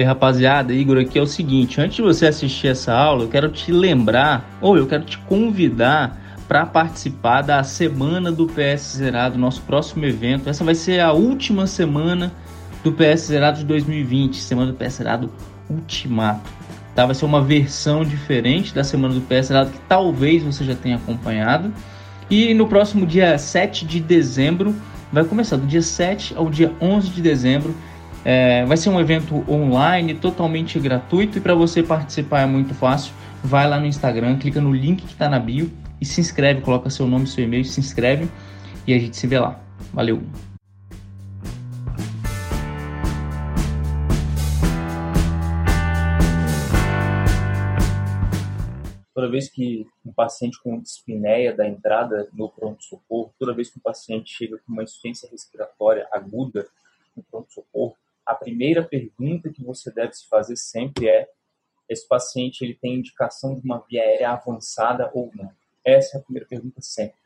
E 0.00 0.02
aí, 0.02 0.06
rapaziada, 0.06 0.72
Igor 0.72 0.96
aqui 0.96 1.18
é 1.18 1.22
o 1.22 1.26
seguinte, 1.26 1.78
antes 1.78 1.96
de 1.96 2.00
você 2.00 2.26
assistir 2.26 2.68
essa 2.68 2.94
aula, 2.94 3.24
eu 3.24 3.28
quero 3.28 3.50
te 3.50 3.70
lembrar, 3.70 4.48
ou 4.58 4.74
eu 4.74 4.86
quero 4.86 5.04
te 5.04 5.18
convidar 5.18 6.18
para 6.48 6.64
participar 6.64 7.42
da 7.42 7.62
Semana 7.62 8.32
do 8.32 8.46
PS 8.46 8.96
Zerado, 8.96 9.38
nosso 9.38 9.60
próximo 9.60 10.06
evento. 10.06 10.48
Essa 10.48 10.64
vai 10.64 10.74
ser 10.74 11.00
a 11.00 11.12
última 11.12 11.66
semana 11.66 12.32
do 12.82 12.90
PS 12.92 13.26
Zerado 13.26 13.58
de 13.58 13.66
2020, 13.66 14.38
Semana 14.38 14.72
do 14.72 14.78
PS 14.78 14.94
Zerado 14.94 15.30
Ultimato. 15.68 16.50
Tá? 16.94 17.04
Vai 17.04 17.14
ser 17.14 17.26
uma 17.26 17.42
versão 17.42 18.02
diferente 18.02 18.74
da 18.74 18.82
Semana 18.82 19.12
do 19.12 19.20
PS 19.20 19.48
Zerado 19.48 19.70
que 19.70 19.80
talvez 19.86 20.42
você 20.42 20.64
já 20.64 20.74
tenha 20.74 20.96
acompanhado. 20.96 21.70
E 22.30 22.54
no 22.54 22.66
próximo 22.66 23.04
dia 23.04 23.36
7 23.36 23.84
de 23.84 24.00
dezembro, 24.00 24.74
vai 25.12 25.24
começar 25.24 25.56
do 25.56 25.66
dia 25.66 25.82
7 25.82 26.34
ao 26.38 26.48
dia 26.48 26.72
11 26.80 27.10
de 27.10 27.20
dezembro, 27.20 27.74
é, 28.24 28.66
vai 28.66 28.76
ser 28.76 28.90
um 28.90 29.00
evento 29.00 29.44
online, 29.50 30.14
totalmente 30.14 30.78
gratuito 30.78 31.38
e 31.38 31.40
para 31.40 31.54
você 31.54 31.82
participar 31.82 32.40
é 32.40 32.46
muito 32.46 32.74
fácil. 32.74 33.14
Vai 33.42 33.68
lá 33.68 33.80
no 33.80 33.86
Instagram, 33.86 34.38
clica 34.38 34.60
no 34.60 34.74
link 34.74 35.02
que 35.02 35.12
está 35.12 35.28
na 35.28 35.38
bio 35.38 35.70
e 36.00 36.04
se 36.04 36.20
inscreve, 36.20 36.60
coloca 36.60 36.90
seu 36.90 37.06
nome, 37.06 37.26
seu 37.26 37.44
e-mail, 37.44 37.64
se 37.64 37.80
inscreve 37.80 38.28
e 38.86 38.92
a 38.92 38.98
gente 38.98 39.16
se 39.16 39.26
vê 39.26 39.38
lá. 39.38 39.58
Valeu! 39.92 40.22
Toda 49.14 49.30
vez 49.30 49.50
que 49.50 49.86
um 50.04 50.12
paciente 50.12 50.58
com 50.62 50.80
dispneia 50.80 51.54
da 51.54 51.66
entrada 51.68 52.28
no 52.32 52.48
pronto-socorro, 52.48 53.34
toda 53.38 53.54
vez 53.54 53.70
que 53.70 53.78
um 53.78 53.82
paciente 53.82 54.34
chega 54.34 54.58
com 54.58 54.72
uma 54.72 54.82
insuficiência 54.82 55.28
respiratória 55.30 56.06
aguda 56.10 56.66
no 57.16 57.22
pronto-socorro, 57.22 57.96
a 58.30 58.34
primeira 58.34 58.82
pergunta 58.84 59.50
que 59.50 59.62
você 59.62 59.90
deve 59.90 60.12
se 60.12 60.28
fazer 60.28 60.56
sempre 60.56 61.08
é: 61.08 61.28
esse 61.88 62.06
paciente 62.06 62.62
ele 62.62 62.74
tem 62.74 62.94
indicação 62.94 63.54
de 63.54 63.64
uma 63.64 63.84
via 63.88 64.02
aérea 64.02 64.30
avançada 64.30 65.10
ou 65.12 65.30
não? 65.34 65.50
Essa 65.84 66.16
é 66.16 66.20
a 66.20 66.22
primeira 66.22 66.48
pergunta 66.48 66.80
sempre. 66.80 67.18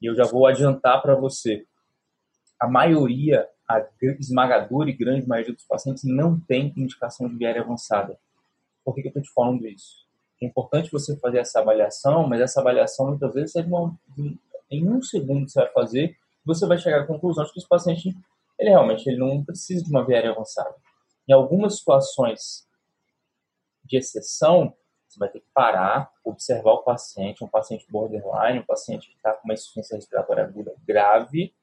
E 0.00 0.06
eu 0.06 0.14
já 0.14 0.24
vou 0.24 0.46
adiantar 0.46 1.00
para 1.00 1.14
você: 1.14 1.66
a 2.58 2.68
maioria, 2.68 3.48
a 3.66 3.82
esmagadora 4.18 4.90
e 4.90 4.92
grande 4.92 5.26
maioria 5.26 5.54
dos 5.54 5.64
pacientes 5.64 6.04
não 6.04 6.38
tem 6.38 6.72
indicação 6.76 7.26
de 7.26 7.36
via 7.36 7.48
aérea 7.48 7.62
avançada. 7.62 8.18
Por 8.84 8.94
que, 8.94 9.00
que 9.00 9.08
eu 9.08 9.10
estou 9.10 9.22
te 9.22 9.32
falando 9.32 9.66
isso? 9.66 10.06
É 10.42 10.46
importante 10.46 10.90
você 10.90 11.16
fazer 11.16 11.38
essa 11.38 11.60
avaliação, 11.60 12.26
mas 12.26 12.40
essa 12.40 12.60
avaliação 12.60 13.08
muitas 13.08 13.34
vezes 13.34 13.56
é 13.56 13.62
de 13.62 13.68
uma, 13.68 13.98
em 14.70 14.86
um 14.86 15.02
segundo 15.02 15.46
que 15.46 15.52
você 15.52 15.60
vai 15.60 15.72
fazer, 15.72 16.16
você 16.44 16.66
vai 16.66 16.78
chegar 16.78 17.00
à 17.00 17.06
conclusão 17.06 17.44
de 17.44 17.52
que 17.52 17.58
esse 17.58 17.68
paciente 17.68 18.16
ele 18.60 18.70
realmente 18.70 19.08
ele 19.08 19.16
não 19.16 19.42
precisa 19.42 19.82
de 19.82 19.90
uma 19.90 20.04
viária 20.04 20.30
avançada. 20.30 20.76
Em 21.26 21.32
algumas 21.32 21.78
situações 21.78 22.68
de 23.82 23.96
exceção, 23.96 24.76
você 25.08 25.18
vai 25.18 25.30
ter 25.30 25.40
que 25.40 25.48
parar, 25.54 26.12
observar 26.22 26.72
o 26.72 26.82
paciente, 26.82 27.42
um 27.42 27.48
paciente 27.48 27.90
borderline, 27.90 28.60
um 28.60 28.66
paciente 28.66 29.08
que 29.08 29.16
está 29.16 29.32
com 29.32 29.44
uma 29.44 29.54
insuficiência 29.54 29.96
respiratória 29.96 30.44
aguda 30.44 30.74
grave, 30.86 31.54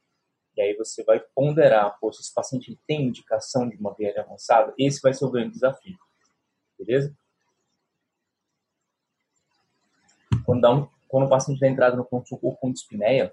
e 0.56 0.60
aí 0.60 0.74
você 0.76 1.04
vai 1.04 1.20
ponderar, 1.20 1.96
pô, 2.00 2.12
se 2.12 2.20
esse 2.20 2.34
paciente 2.34 2.76
tem 2.84 3.02
indicação 3.02 3.68
de 3.68 3.76
uma 3.76 3.94
viária 3.94 4.22
avançada, 4.22 4.74
esse 4.76 5.00
vai 5.00 5.14
ser 5.14 5.24
o 5.24 5.30
grande 5.30 5.52
desafio. 5.52 5.96
Beleza? 6.76 7.16
Quando, 10.44 10.60
dá 10.60 10.74
um, 10.74 10.88
quando 11.06 11.26
o 11.26 11.30
paciente 11.30 11.58
está 11.58 11.68
entrado 11.68 11.96
no 11.96 12.04
pronto-socorro 12.04 12.56
com 12.56 12.72
dispneia, 12.72 13.32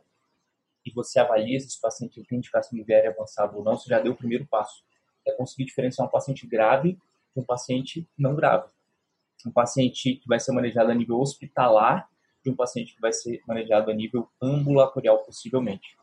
e 0.85 0.91
você 0.91 1.19
avalia 1.19 1.59
se 1.59 1.68
esse 1.68 1.81
paciente 1.81 2.23
tem 2.23 2.38
indicação 2.38 2.78
de 2.78 2.84
VR 2.84 3.07
avançado 3.07 3.57
ou 3.57 3.63
não, 3.63 3.78
você 3.78 3.90
já 3.90 4.00
deu 4.00 4.13
o 4.13 4.16
primeiro 4.16 4.46
passo. 4.46 4.84
É 5.25 5.31
conseguir 5.31 5.66
diferenciar 5.66 6.07
um 6.07 6.12
paciente 6.12 6.46
grave 6.46 6.94
de 7.34 7.41
um 7.41 7.44
paciente 7.44 8.07
não 8.18 8.35
grave. 8.35 8.69
Um 9.45 9.51
paciente 9.51 10.16
que 10.16 10.28
vai 10.28 10.40
ser 10.40 10.51
manejado 10.51 10.91
a 10.91 10.95
nível 10.95 11.19
hospitalar 11.19 12.07
de 12.44 12.51
um 12.51 12.56
paciente 12.56 12.94
que 12.94 13.01
vai 13.01 13.12
ser 13.12 13.41
manejado 13.47 13.90
a 13.90 13.94
nível 13.94 14.29
ambulatorial, 14.40 15.19
possivelmente. 15.19 15.97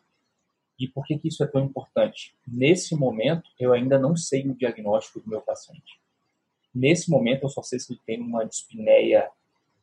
E 0.79 0.89
por 0.89 1.07
que, 1.07 1.17
que 1.17 1.29
isso 1.29 1.45
é 1.45 1.47
tão 1.47 1.65
importante? 1.65 2.35
Nesse 2.47 2.97
momento, 2.97 3.49
eu 3.61 3.73
ainda 3.73 3.99
não 3.99 4.17
sei 4.17 4.49
o 4.49 4.55
diagnóstico 4.55 5.21
do 5.21 5.31
meu 5.31 5.41
paciente. 5.41 6.01
Nesse 6.75 7.09
momento, 7.09 7.45
eu 7.45 7.49
só 7.49 7.63
sei 7.63 7.79
se 7.79 7.93
ele 7.93 8.01
tem 8.05 8.21
uma 8.21 8.45
dispneia 8.45 9.31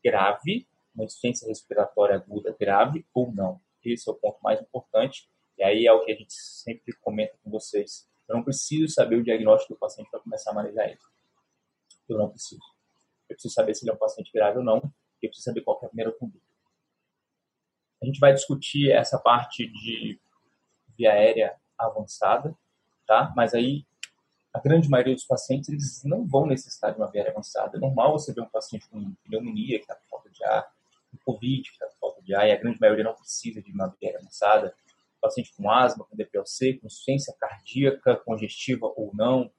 grave, 0.04 0.68
uma 0.94 1.06
insuficiência 1.06 1.48
respiratória 1.48 2.16
aguda 2.16 2.56
grave 2.60 3.06
ou 3.14 3.32
não. 3.32 3.62
Esse 3.84 4.10
é 4.10 4.12
o 4.12 4.16
ponto 4.16 4.40
mais 4.42 4.62
importante. 4.62 5.30
E 5.58 5.64
aí 5.64 5.86
é 5.86 5.94
o 5.94 6.04
que 6.04 6.12
a 6.12 6.16
gente 6.16 6.34
sempre 6.34 6.94
comenta 7.02 7.36
com 7.44 7.50
vocês. 7.50 8.08
Eu 8.28 8.36
não 8.36 8.44
preciso 8.44 8.94
saber 8.94 9.18
o 9.18 9.24
diagnóstico 9.24 9.74
do 9.74 9.80
paciente 9.80 10.10
para 10.10 10.20
começar 10.20 10.52
a 10.52 10.54
manejar 10.54 10.88
ele. 10.88 11.00
Eu 12.08 12.18
não 12.18 12.30
preciso. 12.30 12.62
Eu 13.28 13.36
preciso 13.36 13.54
saber 13.54 13.74
se 13.76 13.84
ele 13.84 13.92
é 13.92 13.94
um 13.94 13.98
paciente 13.98 14.32
grave 14.32 14.60
ou 14.60 14.64
não. 14.64 14.78
Eu 15.22 15.30
preciso 15.30 15.46
saber 15.46 15.62
qual 15.62 15.80
é 15.82 15.86
a 15.86 15.90
primeira 15.90 16.12
conduta. 16.12 16.46
A 18.02 18.06
gente 18.06 18.20
vai 18.20 18.34
discutir 18.34 18.92
essa 18.92 19.20
parte 19.20 19.68
de 19.68 20.20
via 20.98 21.12
aérea 21.12 21.56
avançada, 21.78 22.56
tá? 23.06 23.34
Mas 23.36 23.54
aí 23.54 23.86
a 24.54 24.60
grande 24.60 24.90
maioria 24.90 25.16
dos 25.16 25.26
pacientes 25.26 25.70
eles 25.70 26.04
não 26.04 26.26
vão 26.26 26.46
necessitar 26.46 26.94
de 26.94 27.00
uma 27.00 27.12
via 27.12 27.30
avançada. 27.30 27.78
É 27.78 27.80
normal 27.80 28.14
você 28.14 28.34
ver 28.34 28.42
um 28.42 28.50
paciente 28.50 28.88
com 28.90 29.14
pneumonia 29.24 29.78
que 29.78 29.84
está 29.84 29.96
com 29.96 30.08
falta 30.10 30.30
de 30.30 30.44
ar, 30.44 30.72
com 31.12 31.18
Covid 31.26 31.64
que 31.64 31.70
está 31.70 31.90
ar, 32.34 32.48
e 32.48 32.52
a 32.52 32.58
grande 32.58 32.80
maioria 32.80 33.04
não 33.04 33.14
precisa 33.14 33.62
de 33.62 33.72
uma 33.72 33.94
via 34.00 34.18
avançada, 34.18 34.74
paciente 35.22 35.54
com 35.56 35.70
asma, 35.70 36.06
com 36.06 36.16
DPLC, 36.16 36.76
com 36.76 36.88
insuficiência 36.88 37.34
cardíaca, 37.40 38.16
congestiva 38.18 38.88
ou 38.96 39.12
não, 39.14 39.52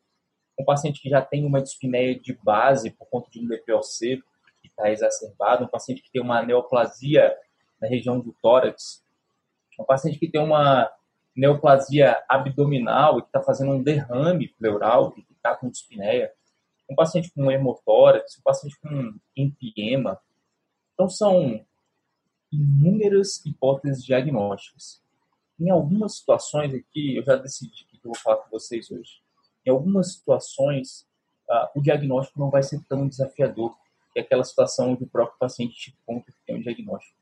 um 0.58 0.64
paciente 0.64 1.00
que 1.00 1.08
já 1.08 1.22
tem 1.22 1.44
uma 1.44 1.62
dispneia 1.62 2.18
de 2.18 2.32
base 2.42 2.90
por 2.90 3.06
conta 3.08 3.30
de 3.30 3.40
um 3.40 3.46
DPLC 3.46 4.22
que 4.60 4.68
está 4.68 4.90
exacerbado, 4.90 5.64
um 5.64 5.68
paciente 5.68 6.02
que 6.02 6.10
tem 6.10 6.22
uma 6.22 6.42
neoplasia 6.42 7.34
na 7.80 7.88
região 7.88 8.20
do 8.20 8.34
tórax, 8.42 9.02
um 9.78 9.84
paciente 9.84 10.18
que 10.18 10.30
tem 10.30 10.40
uma 10.40 10.90
neoplasia 11.34 12.22
abdominal 12.28 13.18
e 13.18 13.22
que 13.22 13.28
está 13.28 13.42
fazendo 13.42 13.72
um 13.72 13.82
derrame 13.82 14.48
pleural 14.48 15.14
e 15.16 15.22
que 15.22 15.32
está 15.32 15.54
com 15.54 15.70
dispneia, 15.70 16.30
um 16.90 16.94
paciente 16.94 17.30
com 17.32 17.50
hemotórax, 17.50 18.38
um 18.38 18.42
paciente 18.42 18.78
com 18.80 19.14
empiema. 19.34 20.20
Então, 20.92 21.08
são 21.08 21.64
inúmeras 22.52 23.44
hipóteses 23.44 24.04
diagnósticas. 24.04 25.02
Em 25.58 25.70
algumas 25.70 26.16
situações 26.16 26.74
aqui, 26.74 27.16
eu 27.16 27.22
já 27.22 27.36
decidi 27.36 27.84
que 27.84 27.96
eu 27.96 28.12
vou 28.12 28.16
falar 28.16 28.36
com 28.38 28.50
vocês 28.50 28.90
hoje. 28.90 29.20
Em 29.64 29.70
algumas 29.70 30.14
situações, 30.14 31.06
uh, 31.48 31.78
o 31.78 31.82
diagnóstico 31.82 32.40
não 32.40 32.50
vai 32.50 32.62
ser 32.62 32.80
tão 32.88 33.06
desafiador, 33.06 33.76
que 34.12 34.18
é 34.18 34.22
aquela 34.22 34.42
situação 34.42 34.92
onde 34.92 35.04
o 35.04 35.08
próprio 35.08 35.38
paciente 35.38 35.74
te 35.74 35.98
conta 36.06 36.32
que 36.32 36.38
tem 36.46 36.56
um 36.56 36.60
diagnóstico. 36.60 37.18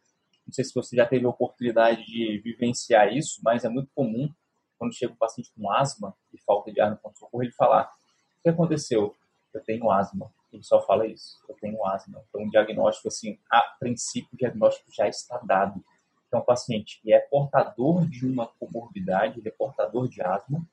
Não 0.47 0.53
sei 0.53 0.65
se 0.65 0.75
você 0.75 0.97
já 0.97 1.05
teve 1.05 1.27
a 1.27 1.29
oportunidade 1.29 2.07
de 2.07 2.39
vivenciar 2.39 3.13
isso, 3.13 3.41
mas 3.43 3.65
é 3.65 3.69
muito 3.69 3.91
comum 3.95 4.33
quando 4.79 4.95
chega 4.95 5.13
um 5.13 5.17
paciente 5.17 5.53
com 5.55 5.71
asma 5.71 6.15
e 6.33 6.41
falta 6.41 6.73
de 6.73 6.81
ar 6.81 6.91
no 6.91 6.97
ponto-socorro, 6.97 7.43
ele 7.43 7.53
falar: 7.53 7.93
O 8.39 8.43
que 8.43 8.49
aconteceu? 8.49 9.15
Eu 9.53 9.61
tenho 9.65 9.91
asma. 9.91 10.33
Ele 10.53 10.63
só 10.63 10.81
fala 10.87 11.07
isso, 11.07 11.39
eu 11.49 11.55
tenho 11.57 11.85
asma. 11.85 12.25
Então, 12.29 12.43
um 12.43 12.49
diagnóstico, 12.49 13.09
assim, 13.09 13.39
a 13.51 13.61
princípio, 13.79 14.31
o 14.33 14.37
diagnóstico 14.37 14.91
já 14.93 15.07
está 15.07 15.39
dado. 15.39 15.85
Então, 16.27 16.41
o 16.41 16.45
paciente 16.45 17.01
que 17.03 17.13
é 17.13 17.19
portador 17.19 18.07
de 18.07 18.27
uma 18.27 18.47
comorbidade, 18.47 19.39
ele 19.41 19.49
é 19.49 19.53
portador 19.53 20.09
de 20.09 20.23
asma, 20.23 20.67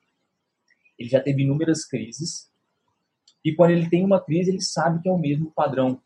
ele 0.98 1.10
já 1.10 1.22
teve 1.22 1.44
inúmeras 1.44 1.86
crises, 1.86 2.50
E 3.46 3.54
quando 3.54 3.70
ele 3.72 3.88
tem 3.88 4.04
uma 4.04 4.20
crise, 4.20 4.50
ele 4.50 4.62
sabe 4.62 5.04
que 5.04 5.08
é 5.08 5.12
o 5.12 5.20
mesmo 5.20 5.52
padrão. 5.52 6.02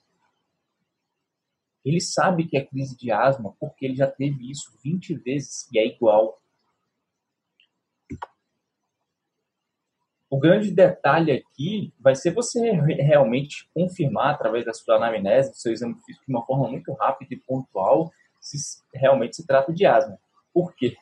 Ele 1.86 2.01
sabe 2.01 2.45
que 2.45 2.57
é 2.57 2.65
crise 2.65 2.98
de 2.98 3.10
asma 3.12 3.56
porque 3.57 3.86
ele 3.86 3.95
já 3.95 4.12
teve 4.12 4.51
isso 4.51 4.77
20 4.83 5.15
vezes 5.15 5.69
e 5.72 5.80
é 5.80 5.88
igual. 5.88 6.38
O 10.30 10.38
grande 10.38 10.70
detalhe 10.70 11.31
aqui 11.31 11.92
vai 12.00 12.14
ser 12.14 12.31
você 12.31 12.72
realmente 12.72 13.68
confirmar 13.74 14.36
através 14.36 14.64
da 14.64 14.74
sua 14.74 14.96
anamnese, 14.98 15.50
do 15.50 15.58
seu 15.58 15.74
exame 15.74 15.96
físico, 16.06 16.26
de 16.26 16.31
uma 16.31 16.46
forma 16.46 16.70
muito 16.70 16.94
rápida 16.94 17.34
e 17.34 17.38
pontual, 17.38 18.12
se 18.40 18.58
realmente 18.94 19.36
se 19.36 19.48
trata 19.48 19.74
de 19.74 19.86
asma. 19.88 20.20
Por 20.54 20.76
quê? 20.76 20.96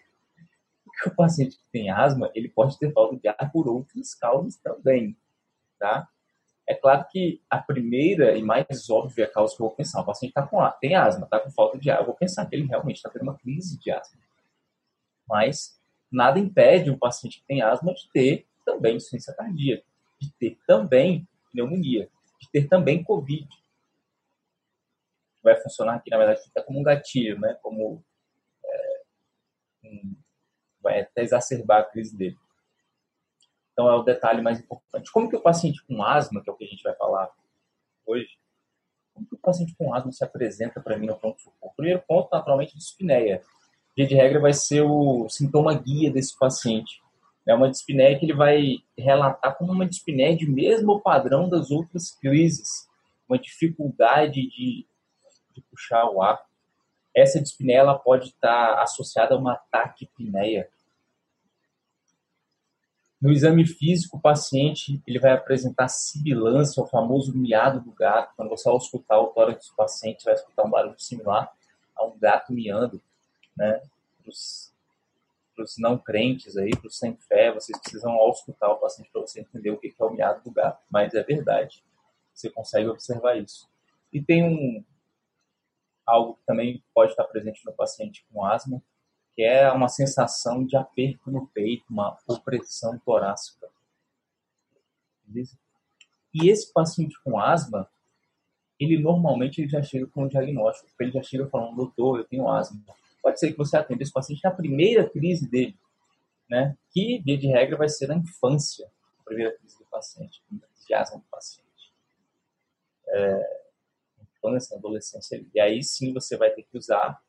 Porque 0.86 1.10
o 1.10 1.16
paciente 1.16 1.58
que 1.58 1.64
tem 1.72 1.90
asma, 1.90 2.32
ele 2.34 2.48
pode 2.48 2.80
ter 2.80 2.92
falta 2.94 3.18
de 3.18 3.28
ar 3.28 3.52
por 3.52 3.68
outras 3.68 4.16
causas 4.16 4.56
também, 4.56 5.16
tá? 5.78 6.08
É 6.66 6.74
claro 6.74 7.06
que 7.10 7.42
a 7.50 7.58
primeira 7.58 8.38
e 8.38 8.44
mais 8.44 8.90
óbvia 8.90 9.28
causa 9.28 9.56
que 9.56 9.62
eu 9.62 9.68
vou 9.68 9.76
pensar, 9.76 10.02
o 10.02 10.06
paciente 10.06 10.34
tá 10.34 10.46
com, 10.46 10.60
tem 10.80 10.96
asma, 10.96 11.26
está 11.26 11.40
com 11.40 11.52
falta 11.52 11.78
de 11.78 11.90
ar, 11.90 12.00
eu 12.00 12.06
vou 12.06 12.16
pensar 12.16 12.46
que 12.46 12.56
ele 12.56 12.66
realmente 12.66 12.98
está 12.98 13.10
tendo 13.10 13.24
uma 13.24 13.38
crise 13.38 13.78
de 13.78 13.92
asma. 13.92 14.20
Mas 15.28 15.78
nada 16.10 16.40
impede 16.40 16.90
um 16.90 16.98
paciente 16.98 17.40
que 17.42 17.46
tem 17.46 17.62
asma 17.62 17.94
de 17.94 18.10
ter 18.12 18.46
também 18.68 18.98
insuficiência 18.98 19.34
cardíaca, 19.34 19.86
de 20.20 20.30
ter 20.34 20.58
também 20.68 21.26
pneumonia, 21.50 22.10
de 22.42 22.52
ter 22.52 22.68
também 22.68 23.02
Covid. 23.02 23.48
Vai 25.42 25.56
funcionar 25.62 25.96
aqui, 25.96 26.10
na 26.10 26.18
verdade, 26.18 26.44
fica 26.44 26.62
como 26.62 26.80
um 26.80 26.84
gatilho, 26.84 27.40
né? 27.40 27.58
Como 27.62 28.04
é, 28.66 29.02
um, 29.86 30.16
vai 30.82 31.00
até 31.00 31.22
exacerbar 31.22 31.80
a 31.80 31.86
crise 31.86 32.18
dele. 32.18 32.38
Então 33.72 33.90
é 33.90 33.96
o 33.96 34.04
detalhe 34.04 34.42
mais 34.42 34.60
importante. 34.60 35.12
Como 35.12 35.30
que 35.30 35.36
o 35.38 35.42
paciente 35.42 35.82
com 35.86 36.04
asma, 36.04 36.44
que 36.44 36.50
é 36.50 36.54
o 36.54 36.58
que 36.58 36.66
a 36.66 36.68
gente 36.68 36.84
vai 36.84 36.96
falar 36.96 37.32
hoje, 38.06 38.38
como 39.14 39.28
que 39.28 39.36
o 39.36 39.40
paciente 39.40 39.74
com 39.78 39.94
asma 39.94 40.12
se 40.12 40.24
apresenta 40.24 40.82
para 40.82 40.98
mim 40.98 41.08
no 41.08 41.18
pronto-socorro? 41.18 41.74
Primeiro 41.76 42.04
ponto, 42.06 42.30
naturalmente, 42.32 42.78
dispneia. 42.78 43.42
Via 43.96 44.06
de 44.06 44.16
regra 44.16 44.40
vai 44.42 44.54
ser 44.54 44.82
o 44.82 45.30
sintoma 45.30 45.74
guia 45.74 46.12
desse 46.12 46.38
paciente. 46.38 47.02
É 47.48 47.54
uma 47.54 47.70
dispneia 47.70 48.18
que 48.20 48.26
ele 48.26 48.34
vai 48.34 48.78
relatar 48.98 49.58
como 49.58 49.72
uma 49.72 49.88
dispneia 49.88 50.36
de 50.36 50.50
mesmo 50.50 51.00
padrão 51.00 51.48
das 51.48 51.72
outras 51.72 52.12
crises, 52.12 52.88
uma 53.28 53.40
dificuldade 53.40 54.48
de, 54.50 54.86
de 55.54 55.62
puxar 55.72 56.10
o 56.10 56.22
ar. 56.22 56.40
Essa 57.16 57.42
dispneia 57.42 57.80
ela 57.80 57.98
pode 57.98 58.28
estar 58.28 58.82
associada 58.82 59.34
a 59.34 59.38
uma 59.38 59.56
taquipneia, 59.56 60.70
no 63.20 63.32
exame 63.32 63.66
físico, 63.66 64.18
o 64.18 64.22
paciente 64.22 65.02
ele 65.08 65.20
vai 65.20 65.32
apresentar 65.32 65.88
sibilância, 65.88 66.84
o 66.84 66.88
famoso 66.88 67.36
miado 67.36 67.82
do 67.82 67.92
gato. 67.92 68.36
Quando 68.36 68.50
você 68.50 68.70
vai 68.70 68.78
escutar 68.78 69.20
o 69.20 69.28
tórax 69.28 69.68
do 69.70 69.76
paciente, 69.76 70.24
vai 70.24 70.36
escutar 70.36 70.64
um 70.64 70.70
barulho 70.70 71.00
similar 71.00 71.52
a 71.96 72.06
um 72.06 72.18
gato 72.18 72.54
miando. 72.54 73.02
Né? 73.56 73.82
Para 75.58 75.64
os 75.64 75.78
não 75.80 75.98
crentes 75.98 76.56
aí, 76.56 76.70
para 76.70 76.86
os 76.86 77.00
sem 77.00 77.18
fé, 77.18 77.52
vocês 77.52 77.76
precisam 77.80 78.16
escutar 78.30 78.70
o 78.70 78.78
paciente 78.78 79.10
para 79.12 79.22
você 79.22 79.40
entender 79.40 79.72
o 79.72 79.78
que 79.80 79.92
é 80.00 80.06
o 80.06 80.12
miado 80.12 80.44
do 80.44 80.52
gato. 80.52 80.86
Mas 80.88 81.16
é 81.16 81.24
verdade. 81.24 81.84
Você 82.32 82.52
consegue 82.52 82.88
observar 82.88 83.36
isso. 83.38 83.68
E 84.14 84.22
tem 84.22 84.44
um 84.44 84.86
algo 86.06 86.36
que 86.36 86.46
também 86.46 86.84
pode 86.94 87.12
estar 87.12 87.24
presente 87.24 87.66
no 87.66 87.74
paciente 87.74 88.24
com 88.32 88.46
asma, 88.46 88.82
que 89.36 89.42
é 89.42 89.72
uma 89.72 89.90
sensação 89.90 90.64
de 90.64 90.78
aperto 90.78 91.32
no 91.32 91.48
peito, 91.48 91.86
uma 91.90 92.16
opressão 92.28 92.98
torácica. 93.00 93.68
Beleza? 95.24 95.58
E 96.34 96.50
esse 96.50 96.72
paciente 96.72 97.20
com 97.24 97.40
asma, 97.40 97.90
ele 98.80 99.00
normalmente 99.00 99.62
ele 99.62 99.70
já 99.70 99.82
chega 99.82 100.06
com 100.06 100.26
um 100.26 100.28
diagnóstico, 100.28 100.88
ele 101.00 101.12
já 101.12 101.24
chega 101.24 101.48
falando, 101.48 101.76
doutor, 101.76 102.20
eu 102.20 102.26
tenho 102.26 102.48
asma. 102.48 102.80
Pode 103.28 103.42
ser 103.42 103.52
que 103.52 103.58
você 103.58 103.76
atenda 103.76 104.02
esse 104.02 104.14
paciente 104.14 104.42
na 104.42 104.52
primeira 104.52 105.10
crise 105.10 105.50
dele, 105.50 105.78
né? 106.50 106.78
Que, 106.92 107.22
via 107.26 107.38
de 107.38 107.48
regra, 107.48 107.76
vai 107.76 107.90
ser 107.90 108.08
na 108.08 108.16
infância, 108.16 108.90
a 109.20 109.24
primeira 109.26 109.54
crise 109.58 109.78
do 109.78 109.86
paciente, 109.88 110.40
a 110.40 110.48
primeira 110.48 110.68
crise 110.70 110.88
de 110.88 110.94
asma 110.94 111.18
do 111.18 111.26
paciente. 111.26 111.94
É, 113.10 113.64
infância, 114.22 114.78
adolescência. 114.78 115.46
E 115.54 115.60
aí 115.60 115.84
sim 115.84 116.14
você 116.14 116.38
vai 116.38 116.52
ter 116.52 116.64
que 116.64 116.78
usar 116.78 117.22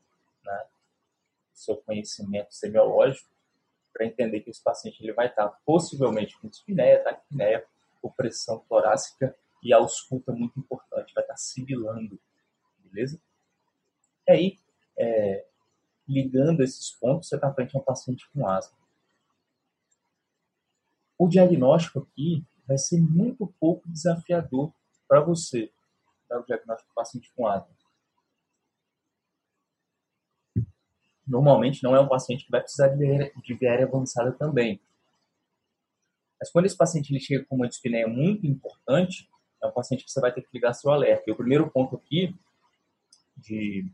né, 0.44 0.66
seu 1.52 1.78
conhecimento 1.78 2.54
semiológico 2.54 3.28
para 3.92 4.06
entender 4.06 4.42
que 4.42 4.50
esse 4.50 4.62
paciente 4.62 5.02
ele 5.02 5.12
vai 5.12 5.26
estar 5.26 5.48
possivelmente 5.66 6.38
com 6.38 6.46
dispneia, 6.46 7.02
taquipneia, 7.02 7.66
opressão 8.00 8.64
torácica 8.68 9.36
e 9.64 9.74
a 9.74 9.78
ausculta 9.78 10.30
muito 10.30 10.60
importante, 10.60 11.12
vai 11.12 11.24
estar 11.24 11.36
sibilando, 11.36 12.20
beleza? 12.84 13.20
E 14.28 14.30
aí, 14.30 14.58
é, 14.96 15.48
ligando 16.08 16.62
esses 16.62 16.90
pontos, 16.92 17.28
você 17.28 17.36
está 17.36 17.52
frente 17.52 17.76
a 17.76 17.80
um 17.80 17.84
paciente 17.84 18.28
com 18.32 18.48
asma. 18.48 18.76
O 21.18 21.28
diagnóstico 21.28 22.00
aqui 22.00 22.44
vai 22.66 22.78
ser 22.78 23.00
muito 23.00 23.46
pouco 23.60 23.88
desafiador 23.88 24.72
para 25.06 25.20
você, 25.20 25.70
dar 26.28 26.40
o 26.40 26.44
diagnóstico 26.44 26.90
do 26.90 26.94
paciente 26.94 27.32
com 27.34 27.46
asma. 27.46 27.78
normalmente 31.28 31.82
não 31.82 31.94
é 31.94 32.00
um 32.00 32.08
paciente 32.08 32.44
que 32.44 32.50
vai 32.50 32.60
precisar 32.60 32.88
de 32.88 33.54
VR 33.54 33.82
avançada 33.82 34.32
também. 34.32 34.80
Mas 36.40 36.50
quando 36.50 36.64
esse 36.64 36.76
paciente 36.76 37.12
ele 37.12 37.20
chega 37.20 37.44
com 37.44 37.56
uma 37.56 37.68
dispneia 37.68 38.08
muito 38.08 38.46
importante, 38.46 39.28
é 39.62 39.66
um 39.66 39.72
paciente 39.72 40.04
que 40.04 40.10
você 40.10 40.20
vai 40.20 40.32
ter 40.32 40.42
que 40.42 40.48
ligar 40.54 40.72
seu 40.72 40.90
alerta. 40.90 41.24
E 41.26 41.32
o 41.32 41.36
primeiro 41.36 41.68
ponto 41.70 41.96
aqui, 41.96 42.34
de, 43.36 43.90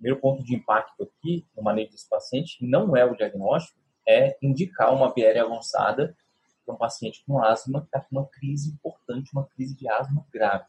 primeiro 0.00 0.18
ponto 0.18 0.42
de 0.42 0.54
impacto 0.54 1.02
aqui 1.02 1.46
no 1.54 1.62
manejo 1.62 1.90
desse 1.90 2.08
paciente, 2.08 2.56
não 2.62 2.96
é 2.96 3.04
o 3.04 3.14
diagnóstico, 3.14 3.78
é 4.08 4.36
indicar 4.42 4.94
uma 4.94 5.10
VR 5.10 5.44
avançada 5.44 6.16
para 6.64 6.74
um 6.74 6.78
paciente 6.78 7.22
com 7.26 7.42
asma 7.42 7.82
que 7.82 7.86
está 7.86 8.00
com 8.00 8.16
uma 8.16 8.26
crise 8.26 8.70
importante, 8.70 9.30
uma 9.32 9.44
crise 9.44 9.76
de 9.76 9.86
asma 9.88 10.26
grave. 10.32 10.64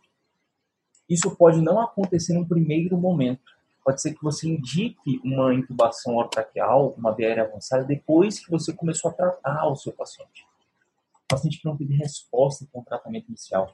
Isso 1.09 1.33
pode 1.35 1.61
não 1.61 1.79
acontecer 1.79 2.33
no 2.33 2.47
primeiro 2.47 2.97
momento, 2.97 3.41
pode 3.83 4.01
ser 4.01 4.13
que 4.13 4.21
você 4.21 4.49
indique 4.49 5.21
uma 5.23 5.53
intubação 5.53 6.17
orotraqueal, 6.17 6.93
uma 6.97 7.13
BR 7.13 7.39
avançada, 7.39 7.85
depois 7.85 8.39
que 8.39 8.51
você 8.51 8.73
começou 8.73 9.11
a 9.11 9.13
tratar 9.13 9.65
o 9.67 9.75
seu 9.77 9.93
paciente. 9.93 10.45
O 11.23 11.27
paciente 11.29 11.59
que 11.59 11.65
não 11.65 11.77
teve 11.77 11.95
resposta 11.95 12.67
com 12.71 12.81
o 12.81 12.83
tratamento 12.83 13.29
inicial. 13.29 13.73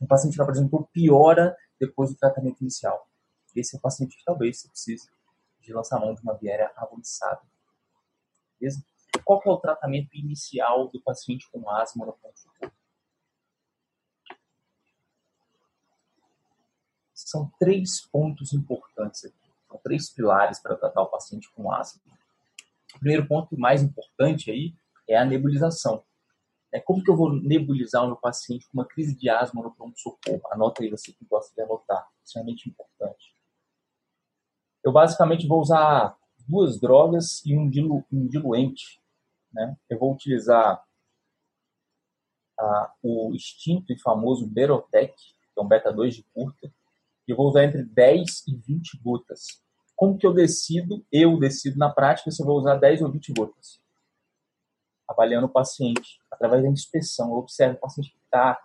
Um 0.00 0.06
paciente 0.06 0.34
que 0.34 0.42
apresentou 0.42 0.88
piora 0.92 1.56
depois 1.78 2.10
do 2.10 2.16
tratamento 2.16 2.60
inicial. 2.60 3.06
Esse 3.54 3.76
é 3.76 3.80
paciente 3.80 4.16
que 4.16 4.24
talvez 4.24 4.66
precise 4.66 5.10
de 5.60 5.72
lançar 5.72 6.00
mão 6.00 6.14
de 6.14 6.22
uma 6.22 6.34
BR 6.34 6.70
avançada. 6.76 7.42
Beleza? 8.58 8.84
Qual 9.24 9.40
é 9.44 9.50
o 9.50 9.58
tratamento 9.58 10.16
inicial 10.16 10.88
do 10.88 11.00
paciente 11.00 11.48
com 11.50 11.68
asma 11.68 12.06
no 12.06 12.12
pronto-socorro? 12.12 12.72
são 17.32 17.50
três 17.58 18.00
pontos 18.00 18.52
importantes 18.52 19.24
aqui. 19.24 19.50
São 19.66 19.78
três 19.78 20.10
pilares 20.10 20.58
para 20.60 20.76
tratar 20.76 21.00
o 21.02 21.06
paciente 21.06 21.50
com 21.54 21.72
asma. 21.72 22.02
O 22.94 22.98
primeiro 22.98 23.26
ponto 23.26 23.58
mais 23.58 23.82
importante 23.82 24.50
aí 24.50 24.74
é 25.08 25.16
a 25.16 25.24
nebulização. 25.24 26.04
É 26.70 26.78
como 26.78 27.02
que 27.02 27.10
eu 27.10 27.16
vou 27.16 27.32
nebulizar 27.32 28.04
o 28.04 28.08
meu 28.08 28.16
paciente 28.16 28.66
com 28.66 28.78
uma 28.78 28.86
crise 28.86 29.14
de 29.14 29.30
asma 29.30 29.62
no 29.62 29.74
pronto-socorro? 29.74 30.42
Anota 30.50 30.82
aí 30.82 30.90
você 30.90 31.12
que 31.12 31.24
gosta 31.24 31.54
de 31.54 31.62
anotar. 31.62 32.06
Isso 32.22 32.38
é 32.38 32.40
realmente 32.40 32.68
importante. 32.68 33.34
Eu 34.84 34.92
basicamente 34.92 35.46
vou 35.46 35.60
usar 35.60 36.16
duas 36.48 36.80
drogas 36.80 37.44
e 37.44 37.56
um, 37.56 37.68
dilu 37.68 38.04
um 38.12 38.26
diluente. 38.26 39.00
Né? 39.52 39.76
Eu 39.88 39.98
vou 39.98 40.12
utilizar 40.12 40.82
o 43.02 43.34
extinto 43.34 43.92
e 43.92 43.98
famoso 43.98 44.46
Berotec, 44.46 45.14
que 45.16 45.58
é 45.58 45.62
um 45.62 45.66
beta-2 45.66 46.10
de 46.10 46.22
curta, 46.32 46.72
eu 47.32 47.36
vou 47.36 47.48
usar 47.48 47.64
entre 47.64 47.82
10 47.82 48.46
e 48.48 48.56
20 48.56 48.98
gotas. 49.02 49.62
Como 49.96 50.18
que 50.18 50.26
eu 50.26 50.32
decido? 50.32 51.04
Eu 51.10 51.38
decido 51.38 51.78
na 51.78 51.90
prática 51.90 52.30
se 52.30 52.42
eu 52.42 52.46
vou 52.46 52.58
usar 52.58 52.76
10 52.76 53.02
ou 53.02 53.10
20 53.10 53.32
gotas. 53.32 53.80
Avaliando 55.08 55.46
o 55.46 55.52
paciente, 55.52 56.20
através 56.30 56.62
da 56.62 56.68
inspeção. 56.68 57.30
Eu 57.30 57.38
observo 57.38 57.76
o 57.76 57.80
paciente 57.80 58.10
que 58.10 58.18
está 58.24 58.60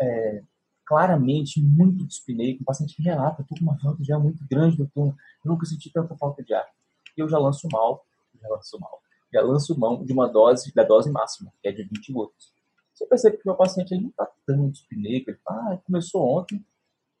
é, 0.00 0.42
claramente 0.88 1.60
muito 1.60 2.06
dispneico, 2.06 2.62
um 2.62 2.64
paciente 2.64 2.96
que 2.96 3.02
relata, 3.02 3.42
estou 3.42 3.58
com 3.58 3.64
uma 3.64 3.78
falta 3.78 4.02
de 4.02 4.10
ar 4.10 4.18
muito 4.18 4.42
grande, 4.50 4.78
doutor, 4.78 5.08
eu 5.44 5.50
nunca 5.52 5.66
senti 5.66 5.90
tanta 5.90 6.16
falta 6.16 6.42
de 6.42 6.54
ar. 6.54 6.66
E 7.14 7.20
eu 7.20 7.28
já 7.28 7.38
lanço 7.38 7.68
mal, 7.70 8.06
já 8.40 8.48
lanço 8.48 8.80
mal, 8.80 9.02
já 9.30 9.42
lanço 9.42 9.78
mão 9.78 10.02
de 10.02 10.10
uma 10.14 10.26
dose, 10.26 10.72
da 10.74 10.82
dose 10.82 11.10
máxima, 11.10 11.52
que 11.60 11.68
é 11.68 11.72
de 11.72 11.82
20 11.82 12.10
gotas. 12.10 12.50
Você 12.94 13.04
percebe 13.04 13.36
que 13.36 13.42
o 13.42 13.48
meu 13.48 13.54
paciente 13.54 13.92
ele 13.92 14.04
não 14.04 14.08
está 14.08 14.26
tão 14.46 14.70
dispneico, 14.70 15.28
ele 15.28 15.38
fala, 15.44 15.74
ah, 15.74 15.76
começou 15.76 16.26
ontem, 16.26 16.64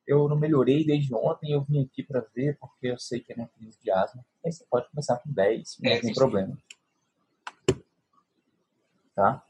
eu 0.06 0.26
não 0.26 0.36
melhorei 0.36 0.82
desde 0.82 1.14
ontem, 1.14 1.52
eu 1.52 1.60
vim 1.60 1.84
aqui 1.84 2.02
para 2.02 2.24
ver, 2.34 2.56
porque 2.58 2.86
eu 2.86 2.98
sei 2.98 3.20
que 3.20 3.32
é 3.32 3.36
minha 3.36 3.48
crise 3.48 3.76
de 3.82 3.90
asma. 3.90 4.24
Aí 4.42 4.50
você 4.50 4.64
pode 4.70 4.88
começar 4.88 5.18
com 5.18 5.30
10, 5.30 5.76
não 5.82 5.90
é, 5.90 6.00
tem 6.00 6.14
problema. 6.14 6.56
Tá? 9.14 9.44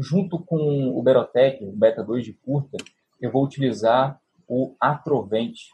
Junto 0.00 0.40
com 0.40 0.98
o 0.98 1.00
Berotec, 1.00 1.64
o 1.64 1.70
Beta 1.70 2.02
2 2.02 2.24
de 2.24 2.32
curta, 2.32 2.76
eu 3.20 3.30
vou 3.30 3.44
utilizar 3.44 4.20
o 4.48 4.74
Atrovente. 4.80 5.70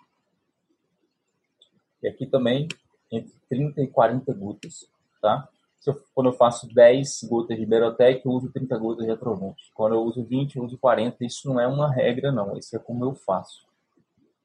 E 2.02 2.08
aqui 2.08 2.26
também 2.26 2.68
entre 3.10 3.32
30 3.48 3.82
e 3.82 3.88
40 3.88 4.32
gotas, 4.32 4.88
tá? 5.20 5.48
Eu, 5.84 6.00
quando 6.14 6.28
eu 6.28 6.32
faço 6.32 6.72
10 6.72 7.24
gotas 7.24 7.58
de 7.58 7.66
Berotec, 7.66 8.24
eu 8.24 8.32
uso 8.32 8.50
30 8.52 8.78
gotas 8.78 9.04
de 9.04 9.10
Atrovente. 9.10 9.70
Quando 9.74 9.94
eu 9.94 10.02
uso 10.02 10.24
20, 10.24 10.56
eu 10.56 10.64
uso 10.64 10.78
40. 10.78 11.24
Isso 11.24 11.48
não 11.48 11.58
é 11.58 11.66
uma 11.66 11.92
regra, 11.92 12.30
não. 12.30 12.56
Isso 12.56 12.74
é 12.76 12.78
como 12.78 13.04
eu 13.04 13.14
faço. 13.14 13.66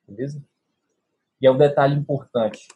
Beleza? 0.07 0.43
E 1.39 1.45
é 1.45 1.51
um 1.51 1.57
detalhe 1.57 1.95
importante. 1.95 2.67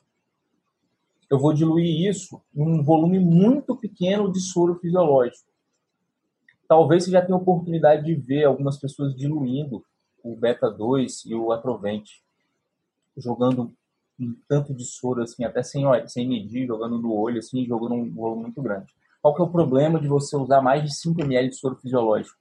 Eu 1.29 1.39
vou 1.39 1.53
diluir 1.53 2.07
isso 2.07 2.41
em 2.53 2.61
um 2.61 2.83
volume 2.83 3.17
muito 3.17 3.75
pequeno 3.75 4.31
de 4.31 4.39
soro 4.39 4.75
fisiológico. 4.75 5.49
Talvez 6.67 7.03
você 7.03 7.11
já 7.11 7.21
tenha 7.21 7.37
oportunidade 7.37 8.05
de 8.05 8.13
ver 8.13 8.45
algumas 8.45 8.77
pessoas 8.77 9.15
diluindo 9.15 9.83
o 10.23 10.35
beta 10.35 10.69
2 10.69 11.25
e 11.25 11.35
o 11.35 11.51
atrovente, 11.51 12.23
jogando 13.17 13.73
um 14.19 14.35
tanto 14.47 14.73
de 14.73 14.85
soro 14.85 15.23
assim, 15.23 15.43
até 15.43 15.63
sem, 15.63 15.83
sem 16.07 16.27
medir, 16.27 16.67
jogando 16.67 16.97
no 16.99 17.13
olho, 17.13 17.39
assim, 17.39 17.65
jogando 17.65 17.95
um 17.95 18.13
volume 18.13 18.43
muito 18.43 18.61
grande. 18.61 18.93
Qual 19.21 19.35
que 19.35 19.41
é 19.41 19.45
o 19.45 19.51
problema 19.51 19.99
de 19.99 20.07
você 20.07 20.35
usar 20.35 20.61
mais 20.61 20.83
de 20.83 20.95
5 20.95 21.21
ml 21.21 21.49
de 21.49 21.55
soro 21.55 21.75
fisiológico? 21.75 22.37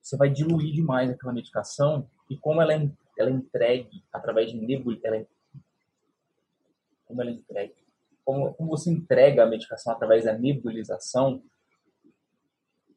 Você 0.00 0.16
vai 0.16 0.28
diluir 0.28 0.72
demais 0.72 1.10
aquela 1.10 1.32
medicação 1.32 2.08
e 2.28 2.36
como 2.36 2.60
ela 2.60 2.74
é, 2.74 2.90
ela 3.18 3.30
é 3.30 3.32
entregue 3.32 4.04
através 4.12 4.50
de 4.50 4.58
nebul, 4.58 4.98
ela 5.02 5.16
é, 5.16 5.26
como 7.06 7.22
ela 7.22 7.30
é 7.30 7.34
entregue, 7.34 7.74
como, 8.24 8.52
como 8.54 8.70
você 8.70 8.90
entrega 8.90 9.44
a 9.44 9.46
medicação 9.46 9.92
através 9.92 10.24
da 10.24 10.36
nebulização, 10.36 11.42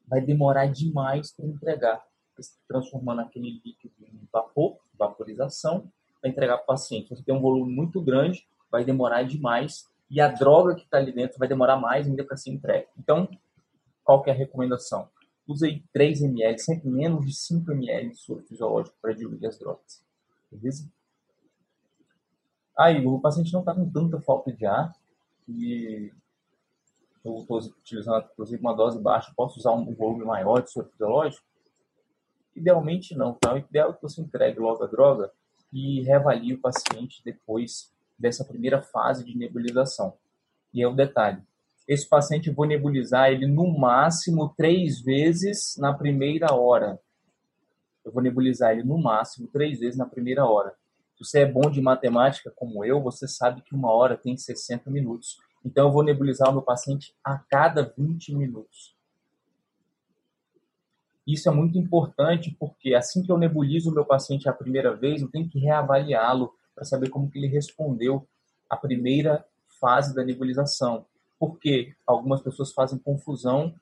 vai 0.06 0.20
demorar 0.20 0.66
demais 0.66 1.32
para 1.32 1.46
entregar, 1.46 2.07
transformando 2.66 3.20
aquele 3.20 3.60
líquido 3.64 3.94
em 4.00 4.28
vapor, 4.32 4.78
vaporização, 4.98 5.90
para 6.20 6.30
entregar 6.30 6.56
para 6.56 6.64
o 6.64 6.66
paciente. 6.66 7.08
Você 7.08 7.22
tem 7.22 7.34
um 7.34 7.40
volume 7.40 7.72
muito 7.72 8.00
grande, 8.00 8.46
vai 8.70 8.84
demorar 8.84 9.22
demais 9.22 9.88
e 10.10 10.20
a 10.20 10.28
droga 10.28 10.74
que 10.74 10.84
está 10.84 10.98
ali 10.98 11.12
dentro 11.12 11.38
vai 11.38 11.48
demorar 11.48 11.76
mais 11.76 12.06
ainda 12.06 12.24
para 12.24 12.36
ser 12.36 12.50
entregue. 12.50 12.86
Então, 12.98 13.28
qual 14.02 14.22
que 14.22 14.30
é 14.30 14.32
a 14.32 14.36
recomendação? 14.36 15.08
Use 15.46 15.82
3 15.92 16.22
ml, 16.22 16.58
sempre 16.58 16.88
menos 16.88 17.26
de 17.26 17.34
5 17.34 17.70
ml 17.72 18.10
de 18.10 18.18
soro 18.18 18.42
fisiológico 18.42 18.96
para 19.00 19.12
diluir 19.12 19.46
as 19.46 19.58
drogas. 19.58 20.02
Beleza? 20.50 20.90
Aí, 22.76 23.04
o 23.04 23.18
paciente 23.18 23.52
não 23.52 23.60
está 23.60 23.74
com 23.74 23.88
tanta 23.90 24.20
falta 24.20 24.52
de 24.52 24.64
ar 24.64 24.94
e 25.48 26.12
eu 27.24 27.36
estou 27.38 27.58
utilizando, 27.58 28.26
inclusive, 28.32 28.60
uma 28.60 28.74
dose 28.74 29.00
baixa, 29.00 29.32
posso 29.36 29.58
usar 29.58 29.72
um 29.72 29.94
volume 29.94 30.24
maior 30.24 30.62
de 30.62 30.70
soro 30.70 30.88
fisiológico? 30.88 31.44
Idealmente 32.58 33.16
não, 33.16 33.34
tá? 33.34 33.54
O 33.54 33.58
ideal 33.58 33.90
é 33.90 33.92
que 33.92 34.02
você 34.02 34.20
entregue 34.20 34.58
logo 34.58 34.82
a 34.84 34.86
droga 34.86 35.30
e 35.72 36.02
reavalie 36.02 36.54
o 36.54 36.60
paciente 36.60 37.22
depois 37.24 37.92
dessa 38.18 38.44
primeira 38.44 38.82
fase 38.82 39.24
de 39.24 39.36
nebulização. 39.36 40.14
E 40.72 40.82
é 40.82 40.86
o 40.86 40.90
um 40.90 40.96
detalhe, 40.96 41.42
esse 41.88 42.06
paciente 42.06 42.50
vou 42.50 42.66
nebulizar 42.66 43.30
ele 43.30 43.46
no 43.46 43.66
máximo 43.78 44.52
três 44.54 45.00
vezes 45.00 45.74
na 45.78 45.94
primeira 45.94 46.54
hora. 46.54 47.00
Eu 48.04 48.12
vou 48.12 48.22
nebulizar 48.22 48.72
ele 48.72 48.82
no 48.82 48.98
máximo 48.98 49.48
três 49.48 49.80
vezes 49.80 49.96
na 49.96 50.04
primeira 50.04 50.44
hora. 50.44 50.74
Se 51.16 51.24
você 51.24 51.40
é 51.40 51.46
bom 51.46 51.70
de 51.70 51.80
matemática 51.80 52.52
como 52.54 52.84
eu, 52.84 53.00
você 53.00 53.26
sabe 53.26 53.62
que 53.62 53.74
uma 53.74 53.90
hora 53.90 54.18
tem 54.18 54.36
60 54.36 54.90
minutos. 54.90 55.38
Então, 55.64 55.86
eu 55.86 55.92
vou 55.92 56.04
nebulizar 56.04 56.50
o 56.50 56.52
meu 56.52 56.62
paciente 56.62 57.14
a 57.24 57.38
cada 57.38 57.82
20 57.96 58.34
minutos. 58.34 58.94
Isso 61.28 61.48
é 61.48 61.52
muito 61.52 61.76
importante 61.78 62.56
porque 62.58 62.94
assim 62.94 63.22
que 63.22 63.30
eu 63.30 63.36
nebulizo 63.36 63.90
o 63.90 63.94
meu 63.94 64.04
paciente 64.04 64.48
a 64.48 64.52
primeira 64.52 64.96
vez, 64.96 65.20
eu 65.20 65.28
tenho 65.28 65.48
que 65.48 65.58
reavaliá-lo 65.58 66.54
para 66.74 66.84
saber 66.84 67.10
como 67.10 67.30
que 67.30 67.38
ele 67.38 67.48
respondeu 67.48 68.26
à 68.68 68.76
primeira 68.76 69.44
fase 69.80 70.14
da 70.14 70.24
nebulização. 70.24 71.04
Porque 71.38 71.94
algumas 72.06 72.40
pessoas 72.40 72.72
fazem 72.72 72.98
confusão 72.98 73.74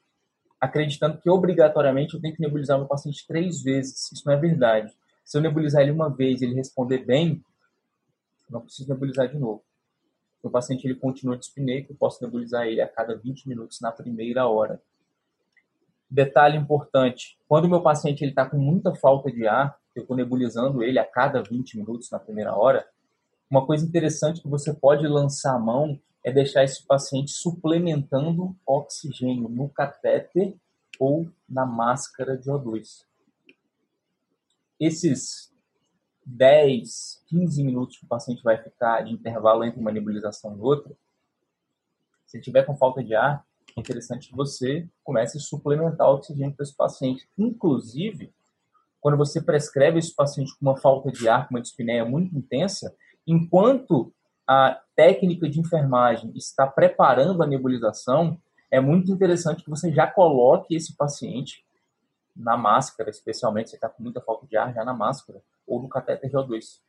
acreditando 0.61 1.19
que 1.19 1.31
obrigatoriamente 1.31 2.15
eu 2.15 2.21
tenho 2.21 2.35
que 2.35 2.41
nebulizar 2.41 2.79
meu 2.79 2.89
paciente 2.89 3.25
três 3.27 3.63
vezes. 3.63 4.11
Isso 4.11 4.23
não 4.27 4.33
é 4.33 4.37
verdade. 4.37 4.93
Se 5.25 5.39
eu 5.39 5.43
nebulizar 5.43 5.83
ele 5.83 5.93
uma 5.93 6.09
vez 6.11 6.41
e 6.41 6.47
ele 6.47 6.55
responder 6.55 7.05
bem, 7.05 7.43
não 8.51 8.61
preciso 8.61 8.89
nebulizar 8.89 9.29
de 9.29 9.39
novo 9.39 9.63
o 10.47 10.51
paciente 10.51 10.87
ele 10.87 10.95
continua 10.95 11.37
dispneico, 11.37 11.93
eu 11.93 11.97
posso 11.97 12.23
nebulizar 12.23 12.67
ele 12.67 12.81
a 12.81 12.89
cada 12.89 13.17
20 13.17 13.49
minutos 13.49 13.81
na 13.81 13.93
primeira 13.93 14.47
hora. 14.47 14.81
Detalhe 16.09 16.57
importante, 16.57 17.37
quando 17.49 17.65
o 17.65 17.69
meu 17.69 17.83
paciente 17.83 18.25
está 18.25 18.49
com 18.49 18.57
muita 18.57 18.95
falta 18.95 19.31
de 19.31 19.47
ar, 19.47 19.77
eu 19.95 20.03
estou 20.03 20.17
nebulizando 20.17 20.83
ele 20.83 20.99
a 20.99 21.05
cada 21.05 21.43
20 21.43 21.79
minutos 21.79 22.11
na 22.11 22.19
primeira 22.19 22.55
hora, 22.55 22.87
uma 23.51 23.65
coisa 23.65 23.87
interessante 23.87 24.43
que 24.43 24.49
você 24.49 24.75
pode 24.75 25.07
lançar 25.07 25.55
a 25.55 25.59
mão 25.59 26.01
é 26.25 26.33
deixar 26.33 26.65
esse 26.65 26.85
paciente 26.85 27.31
suplementando 27.31 28.57
oxigênio 28.67 29.49
no 29.49 29.69
catéter 29.69 30.57
ou 30.99 31.31
na 31.49 31.65
máscara 31.65 32.37
de 32.37 32.51
O2. 32.51 33.05
Esses 34.81 35.55
10, 36.25 37.23
15 37.29 37.63
minutos 37.63 37.97
que 37.97 38.05
o 38.05 38.09
paciente 38.09 38.43
vai 38.43 38.61
ficar 38.61 39.03
de 39.03 39.13
intervalo 39.13 39.63
entre 39.63 39.81
uma 39.81 39.93
nebulização 39.93 40.57
e 40.57 40.61
outra, 40.61 40.93
se 42.27 42.41
tiver 42.41 42.65
com 42.65 42.77
falta 42.77 43.05
de 43.05 43.15
ar, 43.15 43.46
é 43.77 43.81
interessante 43.81 44.29
que 44.29 44.35
você 44.35 44.89
comece 45.05 45.37
a 45.37 45.41
suplementar 45.41 46.09
o 46.09 46.15
oxigênio 46.15 46.55
para 46.55 46.65
esse 46.65 46.75
paciente. 46.75 47.29
Inclusive, 47.37 48.33
quando 49.01 49.19
você 49.19 49.41
prescreve 49.41 49.99
esse 49.99 50.15
paciente 50.15 50.53
com 50.59 50.67
uma 50.67 50.77
falta 50.77 51.13
de 51.13 51.29
ar, 51.29 51.47
com 51.47 51.55
uma 51.55 51.61
dispneia 51.61 52.05
muito 52.05 52.37
intensa, 52.37 52.97
enquanto 53.27 54.13
a 54.47 54.81
técnica 54.95 55.49
de 55.49 55.61
enfermagem 55.61 56.33
está 56.35 56.67
preparando 56.67 57.43
a 57.43 57.47
nebulização, 57.47 58.41
é 58.71 58.81
muito 58.81 59.13
interessante 59.13 59.63
que 59.63 59.71
você 59.71 59.93
já 59.93 60.07
coloque 60.07 60.75
esse 60.75 60.97
paciente 60.97 61.65
na 62.35 62.57
máscara, 62.57 63.11
especialmente 63.11 63.71
se 63.71 63.77
está 63.77 63.89
com 63.89 64.03
muita 64.03 64.21
falta 64.21 64.47
de 64.47 64.57
ar, 64.57 64.73
já 64.73 64.85
na 64.85 64.95
máscara, 64.95 65.43
ou 65.67 65.83
no 65.83 65.89
catéter 65.89 66.31
GO2. 66.31 66.81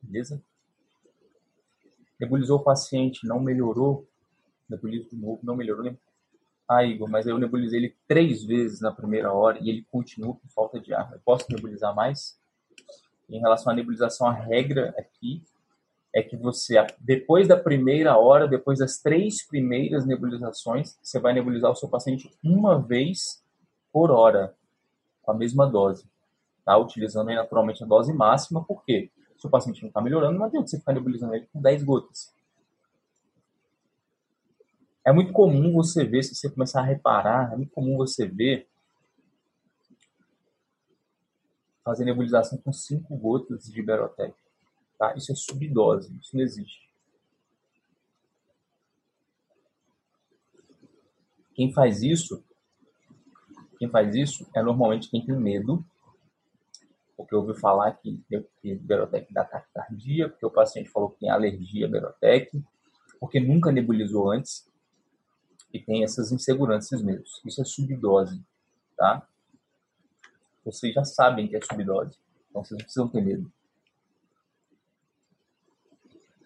Beleza? 0.00 0.42
Nebulizou 2.20 2.58
o 2.58 2.64
paciente, 2.64 3.26
não 3.26 3.40
melhorou. 3.40 4.06
Nebulizo 4.68 5.08
de 5.10 5.16
novo, 5.16 5.40
não 5.42 5.56
melhorou. 5.56 5.96
Ah, 6.68 6.84
Igor, 6.84 7.08
mas 7.08 7.26
eu 7.26 7.38
nebulizei 7.38 7.78
ele 7.80 7.96
três 8.06 8.44
vezes 8.44 8.80
na 8.80 8.92
primeira 8.92 9.32
hora 9.32 9.58
e 9.60 9.70
ele 9.70 9.86
continua 9.90 10.34
com 10.34 10.48
falta 10.48 10.78
de 10.78 10.92
ar. 10.92 11.10
Eu 11.12 11.20
posso 11.24 11.46
nebulizar 11.50 11.94
mais? 11.94 12.38
Em 13.28 13.40
relação 13.40 13.72
à 13.72 13.76
nebulização, 13.76 14.26
a 14.26 14.32
regra 14.32 14.94
aqui 14.98 15.42
é 16.14 16.22
que 16.22 16.36
você, 16.36 16.74
depois 16.98 17.48
da 17.48 17.56
primeira 17.56 18.16
hora, 18.18 18.46
depois 18.46 18.78
das 18.78 18.98
três 18.98 19.46
primeiras 19.46 20.06
nebulizações, 20.06 20.98
você 21.02 21.18
vai 21.18 21.32
nebulizar 21.32 21.70
o 21.70 21.76
seu 21.76 21.88
paciente 21.88 22.30
uma 22.42 22.80
vez 22.80 23.42
por 23.92 24.10
hora, 24.10 24.54
com 25.22 25.32
a 25.32 25.34
mesma 25.34 25.66
dose 25.66 26.06
tá? 26.68 26.76
utilizando 26.76 27.30
aí, 27.30 27.34
naturalmente 27.34 27.82
a 27.82 27.86
dose 27.86 28.12
máxima, 28.12 28.62
porque 28.62 29.10
se 29.38 29.46
o 29.46 29.50
paciente 29.50 29.80
não 29.80 29.88
está 29.88 30.02
melhorando, 30.02 30.38
não 30.38 30.44
adianta 30.44 30.66
você 30.66 30.78
ficar 30.78 30.92
nebulizando 30.92 31.34
ele 31.34 31.48
com 31.50 31.62
10 31.62 31.82
gotas. 31.82 32.30
É 35.08 35.12
muito 35.12 35.32
comum 35.32 35.72
você 35.72 36.04
ver, 36.04 36.22
se 36.22 36.34
você 36.34 36.50
começar 36.50 36.80
a 36.80 36.84
reparar, 36.84 37.50
é 37.54 37.56
muito 37.56 37.72
comum 37.72 37.96
você 37.96 38.26
ver 38.26 38.68
fazer 41.82 42.04
nebulização 42.04 42.58
com 42.58 42.70
5 42.70 43.16
gotas 43.16 43.64
de 43.64 43.82
Berotec. 43.82 44.34
Tá? 44.98 45.14
Isso 45.16 45.32
é 45.32 45.34
subdose, 45.34 46.14
isso 46.20 46.36
não 46.36 46.42
existe. 46.42 46.86
Quem 51.54 51.72
faz 51.72 52.02
isso, 52.02 52.44
quem 53.78 53.88
faz 53.88 54.14
isso 54.14 54.46
é 54.54 54.62
normalmente 54.62 55.08
quem 55.08 55.24
tem 55.24 55.34
medo 55.34 55.82
porque 57.16 57.34
ouviu 57.34 57.54
falar 57.54 57.92
que, 57.92 58.22
que 58.60 58.74
Berotec 58.74 59.32
dá 59.32 59.42
taquicardia, 59.42 60.28
porque 60.28 60.44
o 60.44 60.50
paciente 60.50 60.90
falou 60.90 61.10
que 61.10 61.20
tem 61.20 61.30
alergia 61.30 61.86
a 61.86 61.88
Berotec, 61.88 62.62
porque 63.18 63.40
nunca 63.40 63.72
nebulizou 63.72 64.30
antes 64.30 64.67
e 65.72 65.78
tem 65.78 66.04
essas 66.04 66.32
inseguranças 66.32 67.02
mesmo. 67.02 67.24
Isso 67.44 67.60
é 67.60 67.64
subdose, 67.64 68.42
tá? 68.96 69.26
Vocês 70.64 70.94
já 70.94 71.04
sabem 71.04 71.48
que 71.48 71.56
é 71.56 71.60
subdose, 71.60 72.18
então 72.50 72.64
vocês 72.64 72.78
não 72.78 72.84
precisam 72.84 73.08
ter 73.08 73.22
medo. 73.22 73.50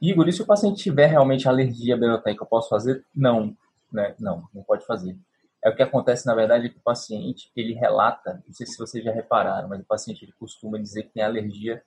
Igor, 0.00 0.28
e 0.28 0.32
se 0.32 0.42
o 0.42 0.46
paciente 0.46 0.82
tiver 0.82 1.06
realmente 1.06 1.48
alergia 1.48 1.96
Berotec, 1.96 2.40
eu 2.40 2.46
posso 2.46 2.68
fazer? 2.68 3.04
Não, 3.14 3.56
né? 3.92 4.16
Não, 4.18 4.48
não 4.52 4.62
pode 4.64 4.84
fazer. 4.84 5.16
É 5.64 5.70
o 5.70 5.76
que 5.76 5.82
acontece, 5.82 6.26
na 6.26 6.34
verdade, 6.34 6.66
é 6.66 6.68
que 6.68 6.78
o 6.78 6.82
paciente, 6.82 7.52
ele 7.54 7.72
relata, 7.72 8.42
não 8.44 8.52
sei 8.52 8.66
se 8.66 8.76
vocês 8.76 9.04
já 9.04 9.12
repararam, 9.12 9.68
mas 9.68 9.80
o 9.80 9.84
paciente 9.84 10.24
ele 10.24 10.32
costuma 10.32 10.76
dizer 10.76 11.04
que 11.04 11.10
tem 11.10 11.22
alergia, 11.22 11.84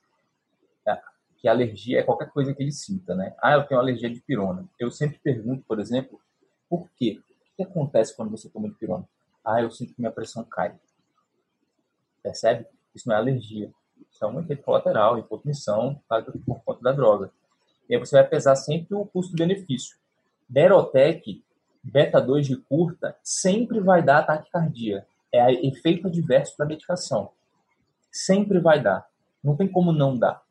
é, 0.88 0.98
que 1.36 1.46
alergia 1.46 2.00
é 2.00 2.02
qualquer 2.02 2.30
coisa 2.30 2.54
que 2.54 2.62
ele 2.62 2.72
sinta, 2.72 3.14
né? 3.14 3.36
Ah, 3.42 3.52
eu 3.52 3.64
tenho 3.64 3.78
alergia 3.78 4.08
de 4.08 4.20
pirona. 4.22 4.66
Eu 4.78 4.90
sempre 4.90 5.18
pergunto, 5.18 5.62
por 5.68 5.78
exemplo, 5.78 6.18
por 6.68 6.88
quê? 6.96 7.20
que 7.56 7.62
acontece 7.62 8.14
quando 8.14 8.30
você 8.30 8.48
toma 8.48 8.68
dipirona? 8.68 9.08
Ah, 9.44 9.62
eu 9.62 9.70
sinto 9.70 9.94
que 9.94 10.00
minha 10.00 10.12
pressão 10.12 10.44
cai. 10.44 10.78
Percebe? 12.22 12.66
Isso 12.94 13.08
não 13.08 13.16
é 13.16 13.18
alergia. 13.18 13.72
Isso 14.10 14.24
é 14.24 14.28
um 14.28 14.40
efeito 14.40 14.62
colateral, 14.62 15.18
hipotensão, 15.18 16.00
por 16.44 16.62
conta 16.62 16.82
da 16.82 16.92
droga. 16.92 17.30
E 17.88 17.94
aí 17.94 18.00
você 18.00 18.16
vai 18.16 18.28
pesar 18.28 18.56
sempre 18.56 18.94
o 18.94 19.06
custo-benefício. 19.06 19.96
Derotec, 20.48 21.42
beta 21.82 22.20
2 22.20 22.46
de 22.46 22.56
curta, 22.56 23.16
sempre 23.22 23.80
vai 23.80 24.02
dar 24.02 24.18
ataque 24.18 24.50
cardíaco. 24.50 25.06
É 25.32 25.52
efeito 25.66 26.08
adverso 26.08 26.56
da 26.58 26.66
medicação. 26.66 27.30
Sempre 28.10 28.58
vai 28.58 28.82
dar. 28.82 29.06
Não 29.42 29.56
tem 29.56 29.68
como 29.68 29.92
não 29.92 30.16
dar. 30.16 30.42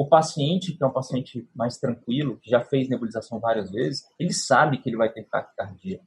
O 0.00 0.06
paciente, 0.06 0.72
que 0.72 0.82
é 0.82 0.86
um 0.86 0.92
paciente 0.94 1.46
mais 1.54 1.76
tranquilo, 1.76 2.38
que 2.38 2.48
já 2.48 2.64
fez 2.64 2.88
nebulização 2.88 3.38
várias 3.38 3.70
vezes, 3.70 4.08
ele 4.18 4.32
sabe 4.32 4.78
que 4.78 4.88
ele 4.88 4.96
vai 4.96 5.12
ter 5.12 5.24
taquicardia. 5.24 6.00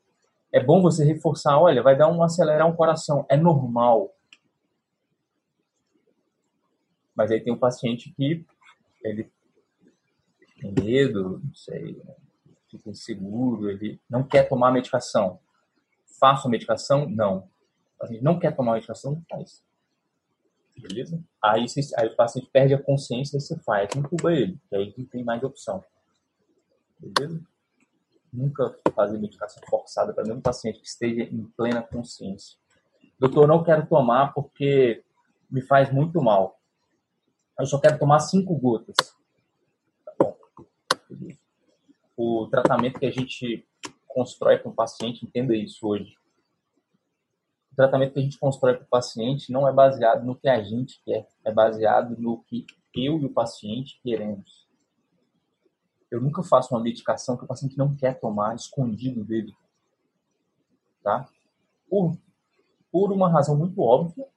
É 0.51 0.59
bom 0.59 0.81
você 0.81 1.05
reforçar, 1.05 1.59
olha, 1.59 1.83
vai 1.83 1.95
dar 1.95 2.07
um 2.07 2.23
acelerar 2.23 2.67
um 2.67 2.75
coração, 2.75 3.23
é 3.29 3.37
normal. 3.37 4.11
Mas 7.13 7.29
aí 7.29 7.39
tem 7.39 7.53
um 7.53 7.59
paciente 7.59 8.11
que 8.17 8.43
ele 9.03 9.31
tem 10.59 10.73
medo, 10.73 11.39
não 11.43 11.53
sei, 11.53 12.01
fica 12.71 12.89
inseguro, 12.89 13.69
ele 13.69 14.01
não 14.09 14.23
quer 14.23 14.49
tomar 14.49 14.71
medicação. 14.71 15.39
Faço 16.19 16.49
medicação? 16.49 17.07
Não. 17.07 17.47
A 18.01 18.07
gente 18.07 18.23
não 18.23 18.39
quer 18.39 18.55
tomar 18.55 18.73
medicação? 18.73 19.23
Faz. 19.29 19.63
Beleza? 20.75 21.23
Aí, 21.41 21.65
aí 21.97 22.07
o 22.07 22.15
paciente 22.15 22.49
perde 22.51 22.73
a 22.73 22.81
consciência 22.81 23.37
e 23.37 23.41
você 23.41 23.57
faz, 23.59 23.89
incuba 23.95 24.33
ele, 24.33 24.59
que 24.67 24.75
aí 24.75 24.93
não 24.97 25.05
tem 25.05 25.23
mais 25.23 25.43
opção. 25.43 25.83
Beleza? 26.99 27.41
Nunca 28.31 28.75
fazer 28.95 29.19
medicação 29.19 29.61
forçada 29.69 30.13
para 30.13 30.23
nenhum 30.23 30.41
paciente 30.41 30.79
que 30.79 30.87
esteja 30.87 31.23
em 31.23 31.43
plena 31.55 31.81
consciência. 31.81 32.57
Doutor, 33.19 33.47
não 33.47 33.63
quero 33.63 33.85
tomar 33.87 34.33
porque 34.33 35.03
me 35.49 35.61
faz 35.61 35.93
muito 35.93 36.21
mal. 36.21 36.59
Eu 37.59 37.65
só 37.67 37.79
quero 37.79 37.99
tomar 37.99 38.19
cinco 38.19 38.55
gotas. 38.55 38.95
Tá 40.03 40.13
bom. 40.17 40.35
O 42.17 42.47
tratamento 42.47 42.99
que 42.99 43.05
a 43.05 43.11
gente 43.11 43.67
constrói 44.07 44.57
para 44.57 44.71
o 44.71 44.75
paciente, 44.75 45.25
entenda 45.25 45.55
isso 45.55 45.87
hoje 45.87 46.17
o 47.73 47.75
tratamento 47.75 48.13
que 48.13 48.19
a 48.19 48.21
gente 48.21 48.37
constrói 48.37 48.75
para 48.75 48.83
o 48.83 48.87
paciente 48.87 49.51
não 49.51 49.67
é 49.67 49.73
baseado 49.73 50.23
no 50.23 50.35
que 50.35 50.47
a 50.47 50.61
gente 50.61 51.01
quer, 51.03 51.27
é 51.43 51.51
baseado 51.51 52.15
no 52.19 52.43
que 52.43 52.67
eu 52.95 53.19
e 53.19 53.25
o 53.25 53.33
paciente 53.33 53.99
queremos. 54.03 54.67
Eu 56.11 56.21
nunca 56.21 56.43
faço 56.43 56.75
uma 56.75 56.83
medicação 56.83 57.35
que 57.35 57.43
o 57.43 57.47
paciente 57.47 57.75
não 57.75 57.95
quer 57.95 58.19
tomar, 58.19 58.53
escondido 58.55 59.23
dele. 59.23 59.55
Tá? 61.01 61.27
Por, 61.89 62.15
por 62.91 63.11
uma 63.11 63.27
razão 63.27 63.57
muito 63.57 63.81
óbvia, 63.81 64.27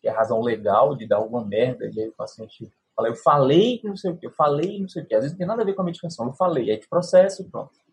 que 0.00 0.06
é 0.06 0.12
a 0.12 0.16
razão 0.16 0.40
legal 0.40 0.94
de 0.94 1.08
dar 1.08 1.16
alguma 1.16 1.44
merda, 1.44 1.90
e 1.92 2.00
aí 2.00 2.08
o 2.08 2.14
paciente 2.14 2.72
fala, 2.94 3.08
eu 3.08 3.16
falei 3.16 3.78
que 3.78 3.88
não 3.88 3.96
sei 3.96 4.12
o 4.12 4.16
que, 4.16 4.26
eu 4.26 4.30
falei 4.30 4.80
não 4.80 4.88
sei 4.88 5.02
o 5.02 5.06
que. 5.06 5.14
Às 5.16 5.22
vezes 5.22 5.32
não 5.32 5.38
tem 5.38 5.46
nada 5.48 5.62
a 5.62 5.64
ver 5.64 5.74
com 5.74 5.82
a 5.82 5.86
medicação, 5.86 6.26
eu 6.26 6.32
falei, 6.34 6.70
aí 6.70 6.78
de 6.78 6.86
processo 6.86 7.42
e 7.42 7.50
pronto 7.50 7.83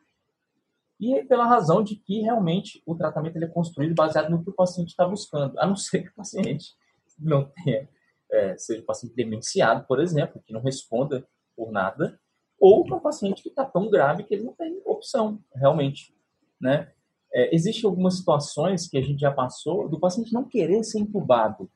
e 1.02 1.24
pela 1.26 1.48
razão 1.48 1.84
de 1.84 1.96
que 1.96 2.22
realmente 2.22 2.82
o 2.86 2.94
tratamento 2.94 3.36
ele 3.36 3.46
é 3.46 3.50
construído 3.50 3.96
baseado 3.96 4.30
no 4.30 4.44
que 4.44 4.52
o 4.52 4.54
paciente 4.54 4.90
está 4.90 5.08
buscando, 5.08 5.60
a 5.60 5.66
não 5.66 5.76
ser 5.76 6.04
que 6.04 6.10
o 6.10 6.14
paciente 6.14 6.76
não 7.18 7.46
tenha, 7.46 7.90
é, 8.32 8.56
seja 8.56 8.82
um 8.82 8.86
paciente 8.86 9.16
demenciado, 9.16 9.86
por 9.88 10.00
exemplo, 10.00 10.42
que 10.46 10.54
não 10.54 10.62
responda 10.62 11.28
por 11.56 11.72
nada, 11.72 12.20
ou 12.60 12.86
para 12.86 12.98
um 12.98 13.00
paciente 13.00 13.42
que 13.42 13.50
está 13.50 13.66
tão 13.66 13.90
grave 13.90 14.24
que 14.24 14.36
ele 14.36 14.44
não 14.44 14.54
tem 14.54 14.80
opção, 14.86 15.44
realmente. 15.56 16.16
Né? 16.60 16.92
É, 17.34 17.54
Existem 17.54 17.90
algumas 17.90 18.18
situações 18.18 18.88
que 18.88 18.98
a 18.98 19.02
gente 19.02 19.20
já 19.20 19.32
passou 19.32 19.90
do 19.90 20.00
paciente 20.00 20.32
não 20.32 20.44
querer 20.44 20.84
ser 20.84 21.00
entubado, 21.00 21.70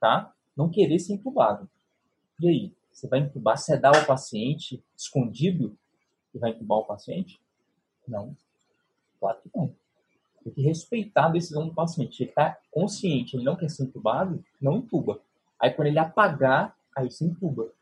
tá? 0.00 0.32
Não 0.56 0.70
querer 0.70 0.98
ser 0.98 1.12
entubado. 1.12 1.68
E 2.40 2.48
aí? 2.48 2.74
Você 2.90 3.08
vai 3.08 3.18
entubar, 3.18 3.58
sedar 3.58 3.92
o 4.00 4.06
paciente 4.06 4.82
escondido 4.96 5.76
e 6.32 6.38
vai 6.38 6.50
entubar 6.50 6.78
o 6.78 6.84
paciente? 6.84 7.40
Não. 8.06 8.36
Claro 9.24 9.38
que 9.42 9.50
não. 9.56 9.74
Tem 10.42 10.52
que 10.52 10.60
respeitar 10.60 11.26
a 11.26 11.30
decisão 11.30 11.66
do 11.66 11.74
paciente. 11.74 12.22
Ele 12.22 12.28
está 12.28 12.58
consciente, 12.70 13.34
ele 13.34 13.44
não 13.44 13.56
quer 13.56 13.70
ser 13.70 13.84
entubado, 13.84 14.44
não 14.60 14.76
entuba. 14.76 15.18
Aí 15.58 15.70
quando 15.70 15.88
ele 15.88 15.98
apagar, 15.98 16.76
aí 16.94 17.10
se 17.10 17.24
entuba. 17.24 17.72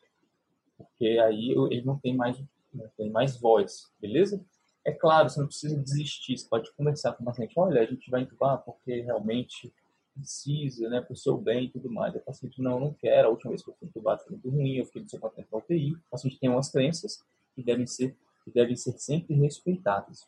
Porque 0.79 1.19
aí 1.19 1.51
ele 1.51 1.83
não 1.83 1.99
tem 1.99 2.15
mais, 2.15 2.41
não 2.73 2.89
tem 2.97 3.11
mais 3.11 3.37
voz, 3.37 3.91
beleza? 4.01 4.41
É 4.85 4.93
claro, 4.93 5.29
você 5.29 5.41
não 5.41 5.49
precisa 5.49 5.77
desistir, 5.77 6.39
você 6.39 6.49
pode 6.49 6.73
conversar 6.75 7.13
com 7.15 7.25
o 7.25 7.27
paciente, 7.27 7.59
olha, 7.59 7.81
a 7.81 7.87
gente 7.87 8.09
vai 8.09 8.23
entubar 8.23 8.59
porque 8.59 9.01
realmente 9.01 9.73
precisa, 10.15 10.89
né, 10.89 11.01
para 11.01 11.13
o 11.13 11.17
seu 11.17 11.37
bem 11.37 11.65
e 11.65 11.71
tudo 11.71 11.91
mais. 11.91 12.15
O 12.15 12.21
paciente, 12.21 12.63
não, 12.63 12.79
não 12.79 12.93
quero, 12.93 13.27
a 13.27 13.31
última 13.33 13.51
vez 13.51 13.65
que 13.65 13.71
eu 13.71 13.75
fui 13.75 13.89
entubado 13.89 14.23
foi 14.23 14.31
muito 14.33 14.49
ruim, 14.49 14.77
eu 14.77 14.87
fiquei 14.87 15.03
no 15.03 15.09
seu 15.09 15.19
tempo 15.19 15.49
na 15.51 15.59
UTI. 15.59 15.93
O 15.93 16.01
paciente 16.09 16.39
tem 16.39 16.51
umas 16.51 16.71
crenças 16.71 17.25
que 17.53 17.65
devem 17.65 17.87
ser, 17.87 18.17
que 18.45 18.51
devem 18.53 18.77
ser 18.77 18.93
sempre 18.99 19.35
respeitadas, 19.35 20.25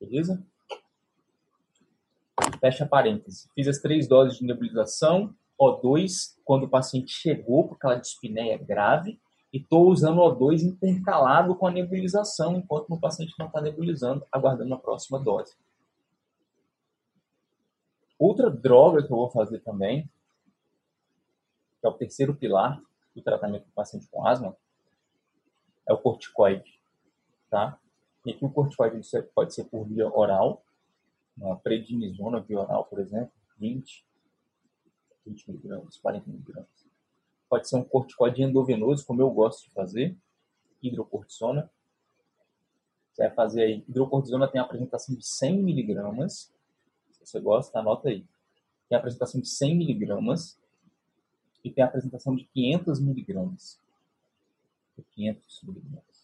beleza? 0.00 0.44
Fecha 2.58 2.86
parênteses. 2.86 3.48
Fiz 3.54 3.68
as 3.68 3.78
três 3.78 4.08
doses 4.08 4.38
de 4.38 4.44
nebulização, 4.44 5.34
O2, 5.60 6.36
quando 6.44 6.64
o 6.64 6.68
paciente 6.68 7.10
chegou 7.10 7.68
com 7.68 7.74
aquela 7.74 7.96
dispneia 7.96 8.58
grave, 8.58 9.20
e 9.52 9.58
estou 9.58 9.88
usando 9.88 10.20
O2 10.20 10.62
intercalado 10.62 11.54
com 11.54 11.66
a 11.66 11.70
nebulização, 11.70 12.56
enquanto 12.56 12.90
o 12.90 13.00
paciente 13.00 13.34
não 13.38 13.46
está 13.46 13.60
nebulizando, 13.60 14.26
aguardando 14.30 14.74
a 14.74 14.78
próxima 14.78 15.18
dose. 15.18 15.56
Outra 18.18 18.50
droga 18.50 19.02
que 19.02 19.12
eu 19.12 19.16
vou 19.16 19.30
fazer 19.30 19.60
também, 19.60 20.10
que 21.80 21.86
é 21.86 21.88
o 21.88 21.94
terceiro 21.94 22.34
pilar 22.34 22.80
do 23.14 23.22
tratamento 23.22 23.66
do 23.66 23.72
paciente 23.72 24.08
com 24.10 24.26
asma, 24.26 24.56
é 25.88 25.92
o 25.92 25.98
corticoide. 25.98 26.80
Tá? 27.48 27.78
E 28.24 28.32
aqui 28.32 28.44
o 28.44 28.50
corticoide 28.50 29.00
pode 29.34 29.54
ser 29.54 29.64
por 29.64 29.86
via 29.86 30.08
oral, 30.08 30.62
uma 31.36 31.56
prednisona 31.56 32.40
bioral, 32.40 32.84
por 32.84 32.98
exemplo, 32.98 33.32
20, 33.58 34.04
20 35.26 35.50
miligramas, 35.50 35.98
40 35.98 36.30
miligramas. 36.30 36.86
Pode 37.48 37.68
ser 37.68 37.76
um 37.76 37.84
corticoide 37.84 38.42
endovenoso, 38.42 39.06
como 39.06 39.20
eu 39.20 39.30
gosto 39.30 39.64
de 39.64 39.70
fazer, 39.70 40.16
hidrocortisona. 40.82 41.70
Você 43.12 43.26
vai 43.26 43.34
fazer 43.34 43.62
aí, 43.62 43.84
hidrocortisona 43.88 44.48
tem 44.48 44.60
a 44.60 44.64
apresentação 44.64 45.14
de 45.14 45.26
100 45.26 45.62
miligramas, 45.62 46.52
se 47.12 47.20
você 47.20 47.40
gosta, 47.40 47.78
anota 47.78 48.08
aí. 48.08 48.24
Tem 48.88 48.96
a 48.96 48.98
apresentação 48.98 49.40
de 49.40 49.48
100 49.48 49.76
miligramas 49.76 50.58
e 51.64 51.70
tem 51.70 51.82
a 51.82 51.86
apresentação 51.86 52.34
de 52.36 52.44
500 52.44 53.00
miligramas. 53.00 53.80
500 55.16 55.62
miligramas. 55.62 56.15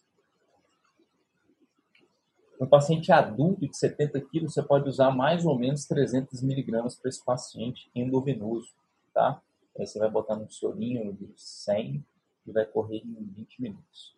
Um 2.62 2.66
paciente 2.68 3.10
adulto 3.10 3.66
de 3.66 3.76
70 3.76 4.20
quilos, 4.20 4.54
você 4.54 4.62
pode 4.62 4.88
usar 4.88 5.10
mais 5.10 5.44
ou 5.44 5.58
menos 5.58 5.84
300 5.84 6.40
miligramas 6.42 6.94
para 6.94 7.08
esse 7.08 7.24
paciente 7.24 7.90
endovenoso, 7.92 8.68
tá? 9.12 9.42
Aí 9.76 9.84
você 9.84 9.98
vai 9.98 10.08
botar 10.08 10.36
num 10.36 10.48
sorinho 10.48 11.12
de 11.12 11.28
100 11.34 12.06
e 12.46 12.52
vai 12.52 12.64
correr 12.64 12.98
em 12.98 13.32
20 13.34 13.60
minutos. 13.60 14.14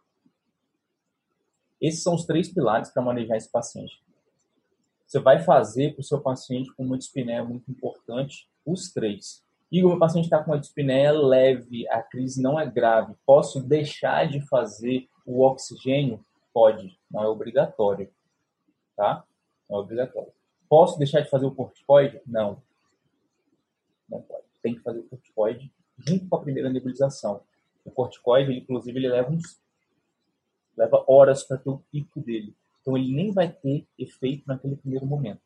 Esses 1.80 2.02
são 2.02 2.14
os 2.14 2.26
três 2.26 2.52
pilares 2.52 2.90
para 2.90 3.02
manejar 3.02 3.38
esse 3.38 3.50
paciente. 3.50 4.04
Você 5.06 5.18
vai 5.20 5.42
fazer 5.42 5.94
para 5.94 6.02
o 6.02 6.04
seu 6.04 6.20
paciente 6.20 6.70
com 6.74 6.84
uma 6.84 6.98
dispneia 6.98 7.42
muito 7.42 7.70
importante, 7.70 8.46
os 8.66 8.92
três. 8.92 9.42
E 9.72 9.82
o 9.82 9.88
meu 9.88 9.98
paciente 9.98 10.24
está 10.24 10.44
com 10.44 10.50
uma 10.50 10.60
dispneia 10.60 11.12
leve, 11.12 11.88
a 11.88 12.02
crise 12.02 12.42
não 12.42 12.60
é 12.60 12.70
grave. 12.70 13.14
Posso 13.24 13.62
deixar 13.62 14.28
de 14.28 14.42
fazer 14.42 15.08
o 15.24 15.40
oxigênio? 15.40 16.22
Pode, 16.52 17.00
não 17.10 17.24
é 17.24 17.26
obrigatório 17.26 18.12
tá? 18.96 19.24
É 19.68 19.74
obrigatório. 19.74 20.32
Posso 20.68 20.98
deixar 20.98 21.20
de 21.20 21.30
fazer 21.30 21.46
o 21.46 21.54
corticoide? 21.54 22.20
Não. 22.26 22.62
Não 24.08 24.22
pode. 24.22 24.44
Tem 24.62 24.74
que 24.74 24.80
fazer 24.80 25.00
o 25.00 25.04
corticoide 25.04 25.72
junto 25.98 26.28
com 26.28 26.36
a 26.36 26.40
primeira 26.40 26.70
nebulização. 26.70 27.42
O 27.84 27.90
corticoide, 27.90 28.50
ele, 28.50 28.60
inclusive, 28.60 28.98
ele 28.98 29.08
leva 29.08 29.30
uns 29.30 29.62
leva 30.76 31.04
horas 31.06 31.44
para 31.44 31.56
ter 31.56 31.70
o 31.70 31.78
pico 31.90 32.20
dele. 32.20 32.54
Então 32.80 32.96
ele 32.96 33.14
nem 33.14 33.32
vai 33.32 33.50
ter 33.50 33.86
efeito 33.98 34.44
naquele 34.46 34.76
primeiro 34.76 35.06
momento, 35.06 35.40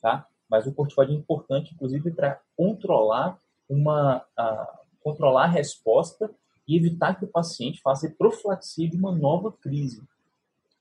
tá? 0.00 0.28
Mas 0.48 0.66
o 0.66 0.72
corticoide 0.72 1.12
é 1.12 1.16
importante, 1.16 1.74
inclusive, 1.74 2.10
para 2.12 2.40
controlar 2.56 3.38
uma 3.68 4.24
a, 4.36 4.80
controlar 5.02 5.44
a 5.44 5.48
resposta 5.48 6.30
e 6.68 6.76
evitar 6.76 7.18
que 7.18 7.24
o 7.24 7.28
paciente 7.28 7.80
faça 7.80 8.08
profilaxia 8.10 8.88
de 8.88 8.96
uma 8.96 9.10
nova 9.10 9.50
crise. 9.50 10.02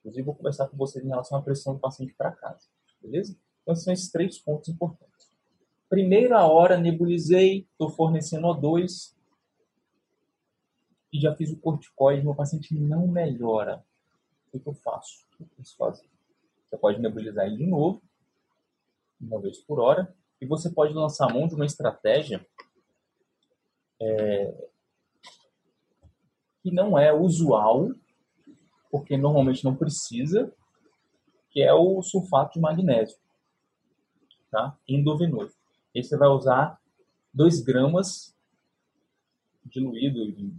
Inclusive, 0.02 0.26
vou 0.26 0.36
conversar 0.36 0.68
com 0.68 0.78
vocês 0.78 1.04
em 1.06 1.08
relação 1.08 1.38
à 1.38 1.42
pressão 1.42 1.74
do 1.74 1.80
paciente 1.80 2.14
para 2.14 2.32
casa. 2.32 2.68
Beleza? 3.02 3.38
Então, 3.62 3.76
são 3.76 3.94
esses 3.94 4.12
três 4.12 4.38
pontos 4.38 4.70
importantes. 4.70 5.32
Primeira 5.90 6.46
hora, 6.46 6.78
nebulizei, 6.78 7.68
estou 7.72 7.90
fornecendo 7.90 8.48
O2 8.48 9.14
e 11.14 11.20
já 11.20 11.36
fiz 11.36 11.52
o 11.52 11.58
corticoide, 11.58 12.24
meu 12.24 12.34
paciente 12.34 12.74
não 12.74 13.08
melhora. 13.08 13.84
O 14.52 14.60
que 14.60 14.68
eu 14.68 14.74
faço? 14.74 15.26
O 15.34 15.38
que 15.38 15.44
eu 15.44 15.48
preciso 15.48 15.78
fazer? 15.78 16.10
Você 16.70 16.78
pode 16.78 17.00
nebulizar 17.00 17.46
ele 17.46 17.58
de 17.58 17.68
novo 17.68 18.02
uma 19.22 19.40
vez 19.40 19.60
por 19.60 19.80
hora, 19.80 20.14
e 20.40 20.46
você 20.46 20.70
pode 20.70 20.94
lançar 20.94 21.30
a 21.30 21.34
mão 21.34 21.48
de 21.48 21.54
uma 21.54 21.66
estratégia 21.66 22.46
é, 24.02 24.70
que 26.64 26.72
não 26.72 26.98
é 26.98 27.14
usual, 27.14 27.92
porque 28.92 29.18
normalmente 29.18 29.64
não 29.64 29.76
precisa, 29.76 30.54
que 31.50 31.62
é 31.62 31.74
o 31.74 32.02
sulfato 32.02 32.54
de 32.54 32.60
magnésio, 32.60 33.18
tá? 34.52 34.78
endovenoso. 34.88 35.56
Aí 35.96 36.04
você 36.04 36.18
vai 36.18 36.30
usar 36.30 36.80
2 37.34 37.62
gramas 37.62 38.36
diluído 39.66 40.22
em 40.22 40.54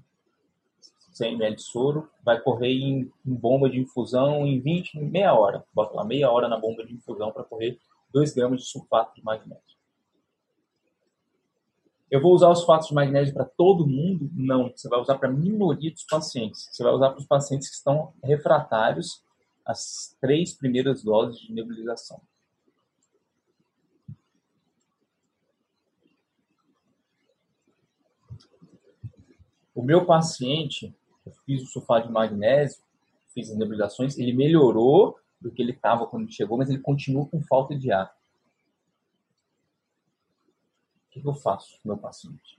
100 1.13 1.35
ml 1.35 1.57
de 1.57 1.63
soro, 1.63 2.09
vai 2.25 2.41
correr 2.41 2.73
em, 2.73 3.13
em, 3.27 3.35
bomba 3.35 3.69
de 3.69 3.79
infusão 3.79 4.47
em 4.47 4.61
20, 4.61 4.99
meia 4.99 5.35
hora. 5.35 5.65
Bota 5.75 5.95
lá 5.95 6.05
meia 6.05 6.31
hora 6.31 6.49
na 6.49 6.59
bomba 6.59 6.85
de 6.85 6.95
infusão 6.95 7.31
para 7.31 7.45
correr 7.45 7.79
2 8.13 8.35
gramas 8.35 8.63
de 8.63 8.67
sulfato 8.67 9.15
de 9.15 9.23
magnésio. 9.23 9.77
Eu 12.13 12.21
vou 12.21 12.35
usar 12.35 12.51
os 12.51 12.63
fatos 12.65 12.89
de 12.89 12.95
magnésio 12.95 13.33
para 13.33 13.47
todo 13.47 13.87
mundo? 13.87 14.29
Não. 14.35 14.71
Você 14.71 14.87
vai 14.87 15.01
usar 15.01 15.17
para 15.17 15.31
a 15.31 15.33
minoria 15.33 15.91
dos 15.91 16.05
pacientes. 16.05 16.69
Você 16.71 16.83
vai 16.83 16.93
usar 16.93 17.09
para 17.09 17.21
os 17.21 17.27
pacientes 17.27 17.71
que 17.71 17.75
estão 17.75 18.13
refratários 18.23 19.25
às 19.65 20.15
três 20.21 20.53
primeiras 20.53 21.03
doses 21.03 21.41
de 21.41 21.55
nebulização. 21.55 22.21
O 29.75 29.83
meu 29.83 30.05
paciente, 30.05 30.95
eu 31.25 31.33
fiz 31.47 31.63
o 31.63 31.67
sulfato 31.67 32.09
de 32.09 32.13
magnésio, 32.13 32.83
fiz 33.33 33.51
as 33.51 33.57
nebulizações, 33.57 34.19
ele 34.19 34.35
melhorou 34.35 35.17
do 35.41 35.51
que 35.51 35.63
ele 35.63 35.73
estava 35.73 36.07
quando 36.07 36.31
chegou, 36.31 36.59
mas 36.59 36.69
ele 36.69 36.79
continua 36.79 37.25
com 37.25 37.41
falta 37.41 37.75
de 37.75 37.91
ar. 37.91 38.15
O 41.15 41.21
que 41.21 41.29
eu 41.29 41.35
faço 41.35 41.79
com 41.83 41.89
meu 41.89 41.99
paciente? 41.99 42.59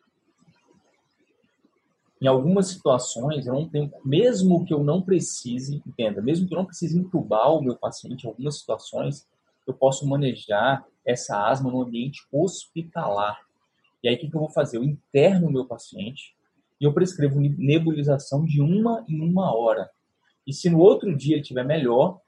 Em 2.22 2.28
algumas 2.28 2.68
situações, 2.68 3.48
eu 3.48 3.54
não 3.54 3.68
tenho, 3.68 3.92
mesmo 4.06 4.64
que 4.64 4.74
eu 4.74 4.82
não 4.82 5.02
precise, 5.02 5.84
entenda, 5.86 6.22
mesmo 6.22 6.48
que 6.48 6.54
eu 6.54 6.58
não 6.58 6.66
precise 6.66 6.98
entubar 6.98 7.52
o 7.52 7.62
meu 7.62 7.76
paciente, 7.76 8.24
em 8.24 8.30
algumas 8.30 8.60
situações, 8.60 9.28
eu 9.68 9.74
posso 9.74 10.08
manejar 10.08 10.86
essa 11.06 11.50
asma 11.50 11.70
no 11.70 11.82
ambiente 11.82 12.26
hospitalar. 12.32 13.42
E 14.02 14.08
aí, 14.08 14.16
o 14.16 14.20
que 14.20 14.26
eu 14.28 14.40
vou 14.40 14.50
fazer? 14.50 14.78
Eu 14.78 14.84
interno 14.84 15.48
o 15.48 15.52
meu 15.52 15.66
paciente 15.66 16.36
e 16.80 16.86
eu 16.86 16.94
prescrevo 16.94 17.42
nebulização 17.42 18.46
de 18.46 18.62
uma 18.62 19.04
em 19.08 19.20
uma 19.20 19.54
hora. 19.54 19.90
E 20.46 20.54
se 20.54 20.70
no 20.70 20.80
outro 20.80 21.16
dia 21.16 21.36
ele 21.36 21.42
estiver 21.42 21.66
melhor, 21.66 22.22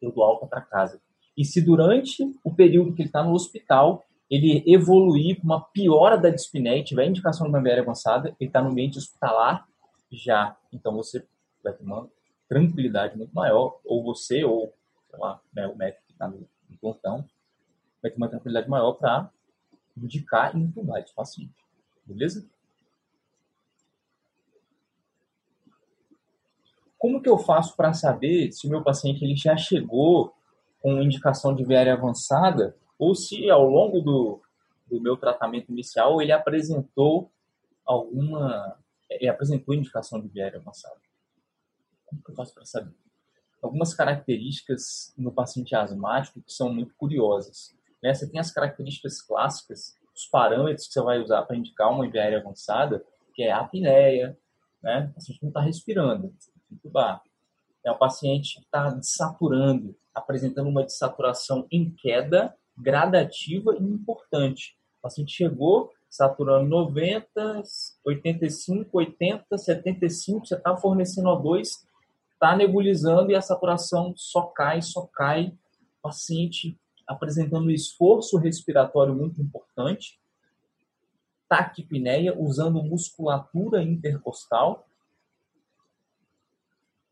eu 0.00 0.12
dou 0.12 0.24
alta 0.24 0.46
para 0.46 0.60
casa. 0.60 1.00
E 1.36 1.44
se 1.44 1.60
durante 1.60 2.22
o 2.42 2.54
período 2.54 2.94
que 2.94 3.02
ele 3.02 3.08
está 3.08 3.22
no 3.22 3.32
hospital, 3.32 4.05
ele 4.30 4.62
evoluir 4.66 5.40
com 5.40 5.44
uma 5.44 5.60
piora 5.60 6.18
da 6.18 6.30
dispneia, 6.30 6.82
tiver 6.82 7.06
indicação 7.06 7.46
de 7.46 7.52
uma 7.52 7.60
BR 7.60 7.80
avançada, 7.80 8.34
ele 8.40 8.48
está 8.48 8.60
no 8.60 8.70
ambiente 8.70 8.98
hospitalar 8.98 9.66
já. 10.10 10.56
Então 10.72 10.94
você 10.94 11.24
vai 11.62 11.72
ter 11.72 11.84
uma 11.84 12.08
tranquilidade 12.48 13.16
muito 13.16 13.32
maior, 13.32 13.80
ou 13.84 14.02
você, 14.02 14.44
ou 14.44 14.72
lá, 15.14 15.40
né, 15.52 15.66
o 15.66 15.76
médico 15.76 16.02
que 16.06 16.12
está 16.12 16.28
no, 16.28 16.48
no 16.68 16.78
plantão, 16.78 17.24
vai 18.02 18.10
ter 18.10 18.16
uma 18.16 18.28
tranquilidade 18.28 18.68
maior 18.68 18.92
para 18.92 19.30
indicar 19.96 20.56
e 20.56 20.60
entubar 20.60 21.00
esse 21.00 21.14
paciente. 21.14 21.54
Beleza? 22.04 22.46
Como 26.98 27.20
que 27.20 27.28
eu 27.28 27.38
faço 27.38 27.76
para 27.76 27.92
saber 27.92 28.52
se 28.52 28.66
o 28.66 28.70
meu 28.70 28.82
paciente 28.82 29.24
ele 29.24 29.36
já 29.36 29.56
chegou 29.56 30.34
com 30.80 31.02
indicação 31.02 31.54
de 31.54 31.64
VR 31.64 31.90
avançada 31.92 32.76
ou 32.98 33.14
se 33.14 33.50
ao 33.50 33.68
longo 33.68 34.00
do, 34.00 34.40
do 34.86 35.00
meu 35.00 35.16
tratamento 35.16 35.70
inicial 35.70 36.20
ele 36.20 36.32
apresentou 36.32 37.30
alguma 37.84 38.78
ele 39.08 39.28
apresentou 39.28 39.74
indicação 39.74 40.20
de 40.20 40.28
VR 40.28 40.56
avançada. 40.56 41.00
Como 42.06 42.22
que 42.22 42.30
eu 42.30 42.34
faço 42.34 42.54
para 42.54 42.64
saber? 42.64 42.92
Algumas 43.62 43.94
características 43.94 45.14
no 45.16 45.32
paciente 45.32 45.74
asmático 45.74 46.40
que 46.42 46.52
são 46.52 46.72
muito 46.72 46.94
curiosas. 46.96 47.74
Né? 48.02 48.12
Você 48.12 48.28
tem 48.28 48.40
as 48.40 48.50
características 48.50 49.22
clássicas, 49.22 49.96
os 50.14 50.26
parâmetros 50.26 50.86
que 50.86 50.92
você 50.92 51.02
vai 51.02 51.20
usar 51.20 51.42
para 51.42 51.56
indicar 51.56 51.90
uma 51.90 52.06
IVR 52.06 52.36
avançada, 52.36 53.04
que 53.34 53.42
é 53.42 53.52
a 53.52 53.60
apneia, 53.60 54.36
né? 54.82 55.08
o 55.10 55.14
paciente 55.14 55.42
não 55.42 55.50
está 55.50 55.60
respirando, 55.60 56.34
entubar. 56.70 57.22
É 57.84 57.90
o 57.90 57.98
paciente 57.98 58.56
que 58.56 58.64
está 58.64 58.98
saturando, 59.02 59.96
apresentando 60.14 60.68
uma 60.68 60.82
dessaturação 60.82 61.66
em 61.70 61.90
queda 61.90 62.56
gradativa 62.76 63.74
e 63.76 63.82
importante. 63.82 64.76
O 64.98 65.02
paciente 65.02 65.32
chegou 65.32 65.92
saturando 66.08 66.68
90, 66.68 67.62
85, 68.04 68.98
80, 68.98 69.58
75, 69.58 70.46
você 70.46 70.54
está 70.54 70.76
fornecendo 70.76 71.28
O2, 71.28 71.84
está 72.32 72.56
nebulizando 72.56 73.30
e 73.30 73.34
a 73.34 73.42
saturação 73.42 74.14
só 74.16 74.42
cai, 74.42 74.80
só 74.82 75.06
cai. 75.06 75.48
O 75.98 76.08
paciente 76.08 76.78
apresentando 77.06 77.66
um 77.66 77.70
esforço 77.70 78.36
respiratório 78.36 79.14
muito 79.14 79.40
importante, 79.40 80.18
taquipneia, 81.48 82.36
usando 82.36 82.82
musculatura 82.82 83.82
intercostal. 83.82 84.88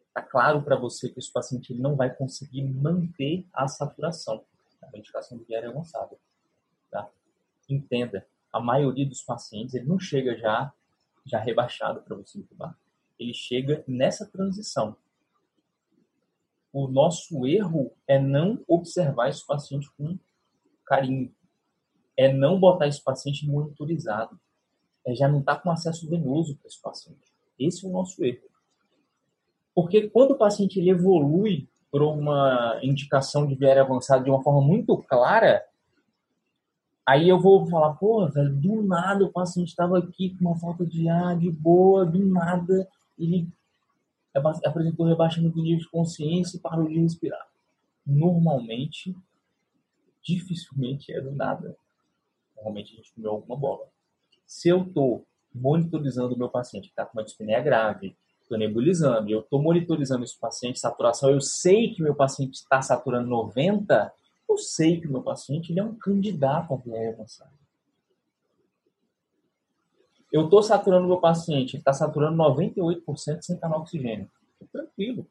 Está 0.09 0.23
claro 0.23 0.63
para 0.63 0.77
você 0.77 1.09
que 1.09 1.19
esse 1.19 1.33
paciente 1.33 1.75
não 1.75 1.95
vai 1.95 2.13
conseguir 2.13 2.63
manter 2.63 3.47
a 3.53 3.69
saturação 3.69 4.45
a 4.93 4.99
indicação 4.99 5.39
do 5.39 5.45
diário 5.45 5.69
é 5.69 5.71
avançada. 5.71 6.17
Tá? 6.91 7.09
Entenda, 7.69 8.27
a 8.53 8.61
maioria 8.61 9.07
dos 9.07 9.23
pacientes 9.23 9.75
ele 9.75 9.87
não 9.87 9.99
chega 9.99 10.37
já 10.37 10.73
já 11.25 11.39
rebaixado 11.39 12.03
para 12.03 12.17
você 12.17 12.39
intubar. 12.39 12.79
Ele 13.19 13.33
chega 13.33 13.83
nessa 13.89 14.27
transição. 14.27 14.97
O 16.73 16.89
nosso 16.89 17.47
erro 17.47 17.93
é 18.07 18.19
não 18.19 18.63
observar 18.67 19.29
esse 19.29 19.47
paciente 19.47 19.91
com 19.97 20.19
carinho. 20.85 21.35
É 22.17 22.33
não 22.33 22.59
botar 22.59 22.87
esse 22.87 23.03
paciente 23.03 23.47
monitorizado. 23.47 24.39
É 25.07 25.15
já 25.15 25.29
não 25.29 25.41
estar 25.41 25.57
tá 25.57 25.61
com 25.63 25.71
acesso 25.71 26.09
venoso 26.09 26.57
para 26.57 26.67
esse 26.67 26.81
paciente. 26.81 27.33
Esse 27.59 27.87
é 27.87 27.89
o 27.89 27.93
nosso 27.93 28.25
erro. 28.25 28.49
Porque 29.75 30.09
quando 30.09 30.33
o 30.33 30.39
paciente 30.39 30.79
ele 30.79 30.91
evolui 30.91 31.69
por 31.95 32.03
uma 32.03 32.81
indicação 32.83 33.47
de 33.47 33.55
VR 33.55 33.79
avançado 33.79 34.25
de 34.25 34.29
uma 34.29 34.43
forma 34.43 34.61
muito 34.61 34.97
clara, 34.97 35.65
aí 37.07 37.29
eu 37.29 37.39
vou 37.39 37.69
falar, 37.69 37.95
pô, 37.95 38.29
velho, 38.29 38.53
do 38.53 38.83
nada 38.83 39.25
o 39.25 39.31
paciente 39.31 39.69
estava 39.69 40.01
aqui 40.01 40.31
com 40.31 40.45
uma 40.45 40.59
falta 40.59 40.85
de 40.85 41.09
ar, 41.09 41.39
de 41.39 41.49
boa, 41.53 42.05
do 42.05 42.19
nada 42.19 42.89
ele 43.17 43.47
apresentou 44.35 45.07
rebaixamento 45.07 45.55
do 45.55 45.63
nível 45.63 45.79
de 45.79 45.89
consciência 45.89 46.57
e 46.57 46.61
parou 46.61 46.89
de 46.89 46.99
respirar. 46.99 47.47
Normalmente, 48.05 49.17
dificilmente 50.21 51.13
é 51.13 51.21
do 51.21 51.31
nada. 51.31 51.77
Normalmente 52.57 52.93
a 52.93 52.97
gente 52.97 53.13
comeu 53.13 53.31
alguma 53.31 53.57
bola. 53.57 53.87
Se 54.45 54.69
eu 54.69 54.83
estou 54.83 55.25
monitorizando 55.55 56.35
o 56.35 56.39
meu 56.39 56.49
paciente 56.49 56.89
que 56.89 56.93
está 56.93 57.07
com 57.07 57.17
uma 57.17 57.25
dispneia 57.25 57.61
grave, 57.61 58.17
estou 58.55 58.59
nebulizando, 58.59 59.31
eu 59.31 59.41
estou 59.41 59.61
monitorizando 59.61 60.25
esse 60.25 60.39
paciente, 60.39 60.79
saturação, 60.79 61.31
eu 61.31 61.41
sei 61.41 61.93
que 61.93 62.03
meu 62.03 62.15
paciente 62.15 62.55
está 62.55 62.81
saturando 62.81 63.29
90, 63.29 64.13
eu 64.49 64.57
sei 64.57 65.01
que 65.01 65.09
meu 65.09 65.23
paciente 65.23 65.73
ele 65.73 65.81
é 65.81 65.85
um 65.85 65.95
candidato 65.95 66.73
a 66.73 66.77
VR 66.77 67.15
avançada. 67.15 67.51
Eu 70.33 70.45
estou 70.45 70.63
saturando 70.63 71.07
meu 71.07 71.19
paciente, 71.19 71.75
ele 71.75 71.81
está 71.81 71.93
saturando 71.93 72.37
98% 72.37 73.43
sem 73.43 73.57
canal 73.57 73.81
oxigênio. 73.81 74.31
Tranquilo, 74.73 75.27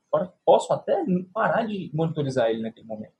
posso 0.45 0.71
até 0.71 1.03
parar 1.33 1.65
de 1.65 1.89
monitorizar 1.93 2.49
ele 2.49 2.61
naquele 2.61 2.85
momento. 2.85 3.13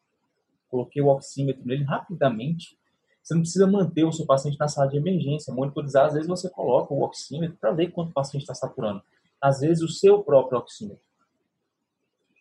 Coloquei 0.70 1.02
o 1.02 1.08
oxímetro 1.08 1.66
nele 1.66 1.84
rapidamente. 1.84 2.78
Você 3.22 3.34
não 3.34 3.42
precisa 3.42 3.68
manter 3.68 4.04
o 4.04 4.12
seu 4.12 4.26
paciente 4.26 4.60
na 4.60 4.68
sala 4.68 4.90
de 4.90 4.98
emergência. 4.98 5.54
Monitorizar, 5.54 6.06
às 6.06 6.14
vezes 6.14 6.28
você 6.28 6.50
coloca 6.50 6.94
o 6.94 7.02
oxímetro 7.04 7.58
para 7.60 7.72
ver 7.72 7.92
quanto 7.92 8.10
o 8.10 8.14
paciente 8.14 8.44
está 8.44 8.54
saturando 8.54 9.02
às 9.44 9.60
vezes, 9.60 9.84
o 9.84 9.90
seu 9.90 10.24
próprio 10.24 10.58
oxímetro. 10.58 11.04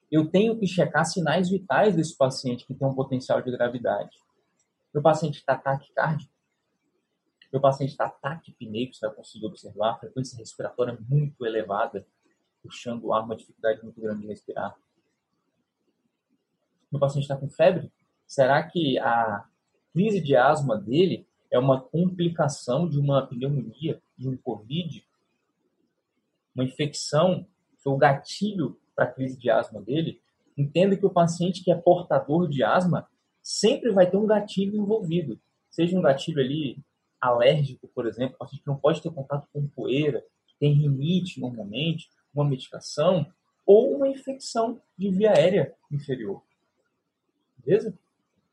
Eu 0.09 0.31
tenho 0.31 0.57
que 0.57 0.69
checar 0.69 1.05
sinais 1.05 1.51
vitais 1.51 1.97
desse 1.97 2.17
paciente 2.17 2.65
que 2.65 2.73
tem 2.73 2.87
um 2.87 2.95
potencial 2.95 3.43
de 3.43 3.51
gravidade. 3.51 4.17
Meu 4.95 5.03
paciente 5.03 5.39
está 5.39 5.59
taquicárdico. 5.59 6.33
Meu 7.53 7.61
paciente 7.61 7.91
está 7.91 8.09
taquipneico, 8.09 8.95
você 8.95 9.05
vai 9.05 9.17
conseguir 9.17 9.47
observar. 9.47 9.95
A 9.95 9.99
frequência 9.99 10.39
respiratória 10.39 10.93
é 10.93 10.99
muito 11.13 11.45
elevada, 11.45 12.07
puxando 12.63 13.03
o 13.07 13.13
ar, 13.13 13.25
uma 13.25 13.35
dificuldade 13.35 13.83
muito 13.83 14.01
grande 14.01 14.21
de 14.21 14.29
respirar. 14.29 14.77
Meu 16.91 17.01
paciente 17.01 17.25
está 17.25 17.37
com 17.37 17.51
febre. 17.51 17.91
Será 18.29 18.63
que 18.63 18.97
a 19.01 19.45
crise 19.93 20.21
de 20.21 20.37
asma 20.37 20.79
dele 20.79 21.27
é 21.51 21.59
uma 21.59 21.81
complicação 21.81 22.89
de 22.89 22.97
uma 22.97 23.27
pneumonia, 23.27 24.01
de 24.17 24.29
um 24.29 24.37
COVID? 24.37 25.05
Uma 26.55 26.65
infecção, 26.65 27.47
foi 27.83 27.93
o 27.93 27.97
gatilho 27.97 28.79
para 28.95 29.07
a 29.07 29.11
crise 29.11 29.39
de 29.39 29.51
asma 29.51 29.81
dele, 29.81 30.21
entenda 30.57 30.97
que 30.97 31.07
o 31.07 31.11
paciente 31.11 31.65
que 31.65 31.73
é 31.73 31.75
portador 31.75 32.49
de 32.49 32.63
asma, 32.63 33.09
sempre 33.43 33.91
vai 33.91 34.09
ter 34.09 34.17
um 34.17 34.27
gatilho 34.27 34.77
envolvido. 34.77 35.41
Seja 35.71 35.99
um 35.99 36.03
gatilho 36.03 36.41
ali 36.41 36.79
alérgico, 37.21 37.89
por 37.89 38.07
exemplo, 38.07 38.37
a 38.41 38.47
gente 38.47 38.63
não 38.67 38.77
pode 38.77 39.01
ter 39.01 39.11
contato 39.11 39.49
com 39.53 39.67
poeira, 39.69 40.25
tem 40.59 40.75
rinite 40.75 41.41
normalmente, 41.41 42.09
uma 42.35 42.45
medicação, 42.45 43.27
ou 43.67 43.97
uma 43.97 44.09
infecção 44.09 44.81
de 44.97 45.11
via 45.11 45.33
aérea 45.33 45.75
inferior. 45.91 46.43
Beleza? 47.59 47.97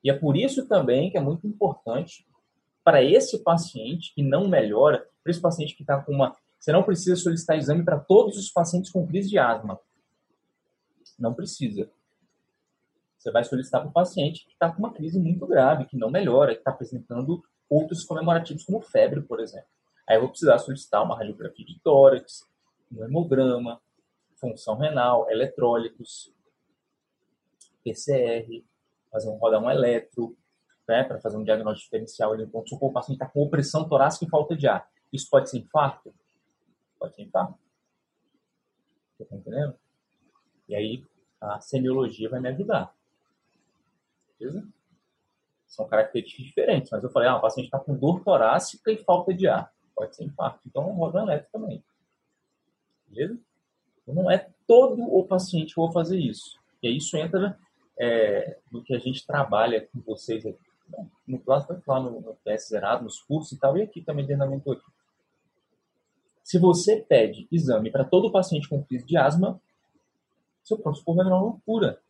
E 0.04 0.10
é 0.10 0.14
por 0.14 0.38
isso 0.38 0.68
também 0.68 1.12
que 1.12 1.18
é 1.18 1.22
muito 1.22 1.46
importante 1.48 2.26
para 2.84 3.04
esse 3.04 3.44
paciente 3.44 4.14
que 4.14 4.24
não 4.24 4.48
melhora, 4.48 5.08
para 5.24 5.32
esse 5.32 5.42
paciente 5.42 5.76
que 5.76 5.84
está 5.84 6.02
com 6.02 6.14
uma. 6.14 6.36
Você 6.60 6.72
não 6.72 6.84
precisa 6.84 7.16
solicitar 7.16 7.58
exame 7.58 7.84
para 7.84 8.00
todos 8.00 8.38
os 8.38 8.52
pacientes 8.52 8.92
com 8.92 9.08
crise 9.08 9.30
de 9.30 9.40
asma. 9.40 9.80
Não 11.18 11.34
precisa. 11.34 11.90
Você 13.18 13.32
vai 13.32 13.44
solicitar 13.44 13.82
para 13.82 13.90
o 13.90 13.94
paciente 13.94 14.46
que 14.46 14.54
está 14.54 14.72
com 14.72 14.80
uma 14.80 14.94
crise 14.94 15.20
muito 15.20 15.46
grave, 15.48 15.86
que 15.86 15.98
não 15.98 16.10
melhora, 16.10 16.54
que 16.54 16.60
está 16.60 16.72
apresentando 16.72 17.44
outros 17.70 18.04
comemorativos, 18.04 18.64
como 18.64 18.82
febre, 18.82 19.22
por 19.22 19.40
exemplo. 19.40 19.68
Aí 20.08 20.16
eu 20.16 20.22
vou 20.22 20.30
precisar 20.30 20.58
solicitar 20.58 21.04
uma 21.04 21.16
radiografia 21.16 21.66
de 21.66 21.80
tórax, 21.82 22.48
um 22.92 23.04
hemograma, 23.04 23.82
função 24.36 24.78
renal, 24.78 25.30
eletrólitos, 25.30 26.34
PCR, 27.84 28.66
fazer 29.12 29.30
um 29.30 29.38
rodar 29.38 29.62
um 29.62 29.70
eletro, 29.70 30.36
né, 30.88 31.04
para 31.04 31.20
fazer 31.20 31.38
um 31.38 31.44
diagnóstico 31.44 31.86
diferencial. 31.86 32.34
Ele 32.34 32.44
então, 32.44 32.64
o 32.82 32.92
paciente 32.92 33.18
está 33.18 33.28
com 33.28 33.44
opressão 33.44 33.88
torácica 33.88 34.26
e 34.26 34.30
falta 34.30 34.56
de 34.56 34.68
ar. 34.68 34.90
Isso 35.12 35.30
pode 35.30 35.50
ser 35.50 35.60
infarto? 35.60 36.14
Pode 37.00 37.16
ser 37.16 37.24
infarto. 37.24 37.58
Você 39.16 39.24
está 39.24 39.36
entendendo? 39.36 39.76
E 40.68 40.76
aí 40.76 41.06
a 41.42 41.60
semiologia 41.60 42.30
vai 42.30 42.40
me 42.40 42.50
ajudar. 42.50 42.94
Beleza? 44.38 44.68
São 45.68 45.88
características 45.88 46.46
diferentes, 46.46 46.92
mas 46.92 47.04
eu 47.04 47.10
falei, 47.10 47.30
ah, 47.30 47.38
o 47.38 47.42
paciente 47.42 47.66
está 47.66 47.80
com 47.80 47.96
dor 47.96 48.24
torácica 48.24 48.92
e 48.92 48.98
falta 48.98 49.34
de 49.34 49.48
ar. 49.48 49.72
Pode 49.96 50.16
ser 50.16 50.24
infarto. 50.24 50.62
Então, 50.66 50.84
roda 50.94 51.20
elétrico 51.20 51.52
também. 51.52 51.84
Beleza? 53.08 53.40
Então, 54.02 54.16
não 54.16 54.32
é 54.32 54.50
todo 54.68 55.02
o 55.04 55.26
paciente 55.26 55.74
que 55.74 55.80
vou 55.80 55.92
fazer 55.92 56.18
isso. 56.18 56.60
E 56.82 56.88
aí 56.88 56.98
isso 56.98 57.16
entra 57.18 57.58
é, 57.98 58.58
no 58.72 58.84
que 58.84 58.96
a 58.96 59.00
gente 59.00 59.26
trabalha 59.26 59.88
com 59.88 60.00
vocês 60.02 60.46
aqui. 60.46 60.60
No 61.28 61.40
clássico, 61.40 61.80
lá 61.86 62.00
no, 62.00 62.20
no 62.22 62.36
PS 62.36 62.70
Zerado, 62.70 63.04
nos 63.04 63.22
cursos 63.22 63.52
e 63.52 63.60
tal, 63.60 63.78
e 63.78 63.84
aqui 63.84 64.02
também 64.02 64.26
dentro 64.26 64.46
da 64.46 64.50
mentoria. 64.50 64.82
Se 66.50 66.58
você 66.58 66.96
pede 66.98 67.48
exame 67.52 67.92
para 67.92 68.04
todo 68.04 68.32
paciente 68.32 68.68
com 68.68 68.84
crise 68.84 69.06
de 69.06 69.16
asma, 69.16 69.62
seu 70.64 70.80
pronto-socorro 70.80 71.18
vai 71.18 71.26
virar 71.26 71.38
uma 71.38 71.46
loucura. 71.46 72.02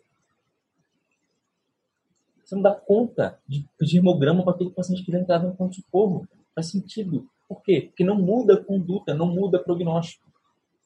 Você 2.41 2.55
não 2.55 2.61
dá 2.61 2.73
conta 2.73 3.37
de 3.45 3.67
pedir 3.77 3.97
hemograma 3.97 4.41
para 4.45 4.53
todo 4.53 4.71
paciente 4.71 5.03
que 5.03 5.13
entrar 5.13 5.43
no 5.43 5.53
pronto-socorro. 5.53 6.25
Faz 6.55 6.71
sentido. 6.71 7.29
Por 7.49 7.61
quê? 7.61 7.87
Porque 7.89 8.05
não 8.05 8.15
muda 8.15 8.53
a 8.53 8.63
conduta, 8.63 9.13
não 9.13 9.25
muda 9.25 9.59
prognóstico. 9.59 10.25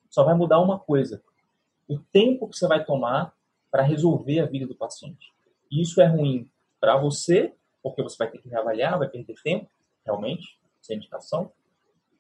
Só 0.10 0.24
vai 0.24 0.34
mudar 0.34 0.60
uma 0.60 0.80
coisa. 0.80 1.22
O 1.88 2.00
tempo 2.00 2.48
que 2.50 2.58
você 2.58 2.68
vai 2.68 2.84
tomar 2.84 3.36
para 3.70 3.84
resolver 3.84 4.40
a 4.40 4.48
vida 4.48 4.66
do 4.66 4.74
paciente. 4.74 5.32
E 5.70 5.80
isso 5.80 6.02
é 6.02 6.08
ruim 6.08 6.50
para 6.82 6.98
você, 6.98 7.54
porque 7.84 8.02
você 8.02 8.18
vai 8.18 8.32
ter 8.32 8.40
que 8.40 8.50
reavaliar, 8.50 8.98
vai 8.98 9.10
perder 9.10 9.36
tempo, 9.44 9.70
realmente, 10.04 10.58
sem 10.82 10.98
indicação. 10.98 11.52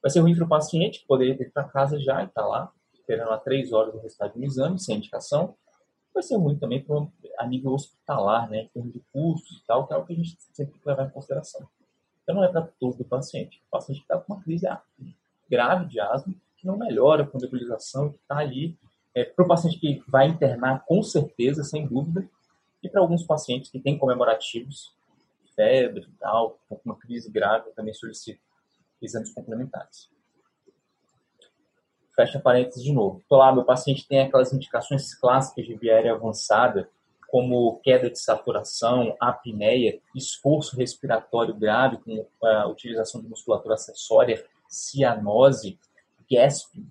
Vai 0.03 0.11
ser 0.11 0.19
ruim 0.19 0.35
para 0.35 0.45
o 0.45 0.49
paciente, 0.49 0.99
que 0.99 1.07
poderia 1.07 1.35
ter 1.35 1.51
para 1.51 1.63
casa 1.63 1.99
já 1.99 2.21
e 2.21 2.25
está 2.25 2.45
lá, 2.45 2.71
esperando 2.93 3.31
há 3.31 3.37
três 3.37 3.73
horas 3.73 3.95
o 3.95 3.99
resultado 3.99 4.33
do 4.33 4.43
exame, 4.43 4.79
sem 4.79 4.97
indicação 4.97 5.55
vai 6.13 6.21
ser 6.21 6.35
ruim 6.35 6.57
também 6.57 6.81
pro, 6.81 7.11
a 7.39 7.47
nível 7.47 7.73
hospitalar, 7.73 8.49
né, 8.49 8.63
em 8.63 8.67
termos 8.67 8.93
de 8.93 9.01
custos 9.11 9.57
e 9.57 9.65
tal, 9.65 9.87
que 9.87 9.93
é 9.93 9.97
o 9.97 10.05
que 10.05 10.13
a 10.13 10.15
gente 10.15 10.37
sempre 10.51 10.73
tem 10.73 10.81
que 10.81 10.87
levar 10.87 11.07
em 11.07 11.09
consideração. 11.09 11.67
Então 12.21 12.35
não 12.35 12.43
é 12.43 12.47
para 12.47 12.61
todo 12.79 13.01
o 13.01 13.05
paciente. 13.05 13.61
O 13.67 13.71
paciente 13.71 14.01
está 14.01 14.17
com 14.17 14.33
uma 14.33 14.41
crise 14.41 14.67
grave 15.49 15.87
de 15.87 15.99
asma, 15.99 16.33
que 16.57 16.67
não 16.67 16.77
melhora 16.77 17.25
com 17.25 17.37
nebulização, 17.37 18.11
que 18.11 18.19
está 18.19 18.37
ali. 18.37 18.77
É, 19.15 19.23
para 19.23 19.43
o 19.43 19.47
paciente 19.47 19.77
que 19.77 20.01
vai 20.07 20.27
internar, 20.27 20.85
com 20.85 21.03
certeza, 21.03 21.63
sem 21.63 21.85
dúvida, 21.85 22.27
e 22.81 22.89
para 22.89 23.01
alguns 23.01 23.23
pacientes 23.23 23.69
que 23.69 23.79
têm 23.79 23.97
comemorativos, 23.97 24.93
febre 25.55 26.01
e 26.01 26.17
tal, 26.19 26.57
com 26.67 26.79
uma 26.83 26.95
crise 26.95 27.29
grave, 27.31 27.71
também 27.71 27.93
solicito 27.93 28.39
exames 29.03 29.33
complementares 29.33 30.13
fecha 32.15 32.39
parênteses 32.39 32.83
de 32.83 32.93
novo. 32.93 33.21
Então, 33.25 33.37
lá, 33.37 33.51
meu 33.51 33.63
paciente 33.63 34.07
tem 34.07 34.21
aquelas 34.21 34.53
indicações 34.53 35.13
clássicas 35.15 35.65
de 35.65 35.75
via 35.75 35.95
aérea 35.95 36.13
avançada, 36.13 36.89
como 37.27 37.79
queda 37.79 38.09
de 38.09 38.19
saturação, 38.19 39.15
apneia, 39.19 39.99
esforço 40.15 40.77
respiratório 40.77 41.55
grave 41.55 41.97
com 41.97 42.27
a 42.45 42.67
utilização 42.67 43.21
de 43.21 43.27
musculatura 43.27 43.73
acessória, 43.73 44.45
cianose, 44.67 45.79
gasping, 46.29 46.87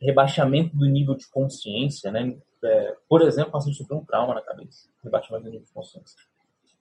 rebaixamento 0.00 0.76
do 0.76 0.86
nível 0.86 1.16
de 1.16 1.26
consciência, 1.28 2.12
né? 2.12 2.36
É, 2.62 2.96
por 3.08 3.22
exemplo, 3.22 3.50
o 3.50 3.52
paciente 3.52 3.76
sofreu 3.76 3.98
um 3.98 4.04
trauma 4.04 4.34
na 4.34 4.40
cabeça, 4.40 4.88
rebaixamento 5.02 5.44
do 5.44 5.50
nível 5.50 5.66
de 5.66 5.72
consciência, 5.72 6.16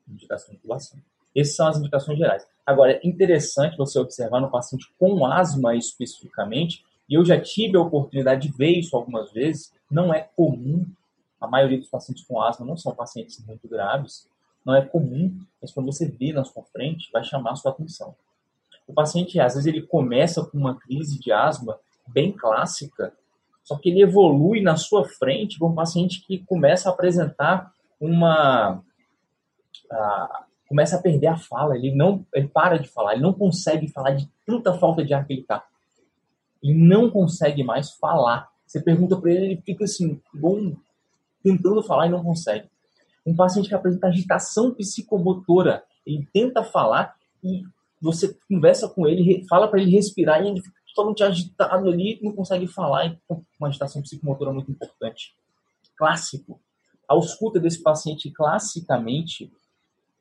indicação 0.08 0.52
de 0.52 0.58
intubação. 0.58 1.00
Essas 1.36 1.56
são 1.56 1.68
as 1.68 1.78
indicações 1.78 2.18
gerais. 2.18 2.46
Agora, 2.66 2.94
é 2.94 3.00
interessante 3.04 3.78
você 3.78 4.00
observar 4.00 4.40
no 4.40 4.50
paciente 4.50 4.92
com 4.98 5.26
asma 5.26 5.76
especificamente, 5.76 6.84
e 7.10 7.16
eu 7.16 7.26
já 7.26 7.40
tive 7.40 7.78
a 7.78 7.82
oportunidade 7.82 8.48
de 8.48 8.58
ver 8.58 8.80
isso 8.80 8.96
algumas 8.96 9.32
vezes, 9.32 9.74
não 9.92 10.14
é 10.14 10.22
comum, 10.36 10.86
a 11.40 11.48
maioria 11.48 11.78
dos 11.78 11.90
pacientes 11.90 12.24
com 12.26 12.42
asma 12.42 12.66
não 12.66 12.78
são 12.78 12.96
pacientes 12.96 13.44
muito 13.46 13.68
graves, 13.68 14.28
não 14.66 14.74
é 14.74 14.82
comum, 14.82 15.38
mas 15.62 15.72
quando 15.72 15.88
você 15.88 16.08
vê 16.08 16.32
na 16.32 16.46
sua 16.46 16.64
frente, 16.64 17.12
vai 17.12 17.24
chamar 17.24 17.52
a 17.52 17.56
sua 17.56 17.72
atenção. 17.72 18.16
O 18.88 18.94
paciente, 18.94 19.40
às 19.40 19.56
vezes, 19.56 19.68
ele 19.68 19.82
começa 19.82 20.44
com 20.46 20.58
uma 20.58 20.76
crise 20.76 21.20
de 21.20 21.32
asma 21.32 21.78
bem 22.08 22.32
clássica, 22.32 23.14
só 23.64 23.78
que 23.78 23.90
ele 23.90 24.02
evolui 24.02 24.62
na 24.62 24.76
sua 24.76 25.06
frente 25.06 25.58
para 25.58 25.68
um 25.68 25.76
paciente 25.76 26.22
que 26.26 26.40
começa 26.40 26.90
a 26.90 26.94
apresentar 26.94 27.74
uma, 28.00 28.84
começa 30.74 30.96
a 30.96 31.02
perder 31.04 31.28
a 31.28 31.38
fala, 31.38 31.78
ele 31.78 31.94
não, 31.94 32.26
ele 32.34 32.48
para 32.48 32.80
de 32.80 32.88
falar, 32.88 33.14
ele 33.14 33.22
não 33.22 33.32
consegue 33.32 33.88
falar 33.88 34.16
de 34.16 34.28
tanta 34.44 34.74
falta 34.74 35.06
de 35.06 35.14
ar 35.14 35.24
que 35.24 35.34
ele 35.34 35.44
tá. 35.44 35.64
Ele 36.64 36.74
não 36.74 37.12
consegue 37.12 37.64
mais 37.64 37.92
falar. 37.92 38.50
Você 38.66 38.82
pergunta 38.82 39.16
para 39.16 39.32
ele, 39.32 39.46
ele 39.46 39.62
fica 39.64 39.84
assim, 39.84 40.20
bom, 40.34 40.76
tentando 41.44 41.84
falar 41.84 42.08
e 42.08 42.10
não 42.10 42.24
consegue. 42.24 42.68
Um 43.24 43.36
paciente 43.36 43.70
que 43.70 43.76
apresenta 43.76 44.08
agitação 44.08 44.74
psicomotora, 44.74 45.84
ele 46.08 46.28
tenta 46.34 46.64
falar 46.64 47.16
e 47.44 47.62
você 48.02 48.36
conversa 48.50 48.90
com 48.90 49.08
ele, 49.08 49.46
fala 49.48 49.68
para 49.68 49.80
ele 49.80 49.92
respirar 49.92 50.44
e 50.44 50.48
ele 50.48 50.60
fica 50.60 50.76
totalmente 50.88 51.24
agitado 51.24 51.88
ali, 51.88 52.20
não 52.20 52.32
consegue 52.32 52.66
falar, 52.66 53.16
com 53.28 53.44
uma 53.60 53.68
agitação 53.68 54.02
psicomotora 54.02 54.52
muito 54.52 54.72
importante. 54.72 55.36
Clássico. 55.96 56.60
A 57.08 57.14
ausculta 57.14 57.60
desse 57.60 57.84
paciente, 57.84 58.32
classicamente, 58.32 59.52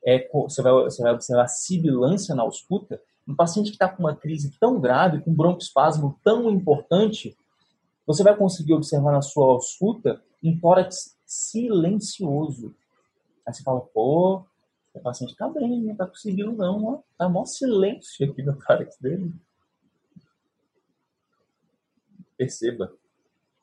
é, 0.05 0.29
você, 0.33 0.63
vai, 0.63 0.73
você 0.73 1.03
vai 1.03 1.13
observar 1.13 1.49
sibilância 1.49 2.35
na 2.35 2.43
ausculta, 2.43 3.01
um 3.27 3.35
paciente 3.35 3.71
que 3.71 3.77
está 3.77 3.89
com 3.89 4.03
uma 4.03 4.17
crise 4.17 4.53
tão 4.59 4.81
grave, 4.81 5.21
com 5.21 5.31
um 5.31 5.35
broncoespasmo 5.35 6.19
tão 6.25 6.51
importante, 6.51 7.37
você 8.07 8.23
vai 8.23 8.37
conseguir 8.37 8.75
observar 8.75 9.13
na 9.13 9.23
sua 9.23 9.47
ausculta 9.47 10.21
um 10.43 10.59
tórax 10.59 11.17
silencioso. 11.25 12.75
Aí 13.47 13.55
você 13.55 13.63
fala, 13.63 13.81
pô, 13.81 14.45
o 14.93 15.01
paciente 15.01 15.33
está 15.33 15.49
bem, 15.49 15.83
não 15.83 15.93
está 15.93 16.07
conseguindo 16.07 16.53
não, 16.53 16.85
ó. 16.85 17.03
tá 17.17 17.29
mó 17.29 17.45
silêncio 17.45 18.29
aqui 18.29 18.43
no 18.43 18.59
tórax 18.59 18.99
dele. 18.99 19.33
Perceba, 22.37 22.93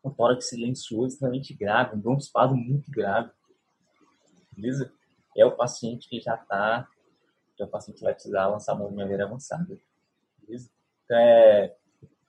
um 0.04 0.10
tórax 0.10 0.48
silencioso 0.48 1.14
extremamente 1.14 1.54
grave, 1.54 1.98
um 1.98 2.00
broncoespasmo 2.00 2.56
muito 2.56 2.90
grave. 2.90 3.30
Beleza? 4.54 4.92
É 5.36 5.46
o 5.46 5.56
paciente 5.56 6.10
que 6.10 6.20
já 6.20 6.36
está, 6.36 6.88
é 7.60 7.64
o 7.64 7.68
paciente 7.68 7.98
que 7.98 8.04
vai 8.04 8.14
precisar 8.14 8.48
lançar 8.48 8.76
mão 8.76 8.90
de 8.90 8.96
maneira 8.96 9.26
avançada. 9.26 9.78
Então, 10.48 11.18
é, 11.18 11.76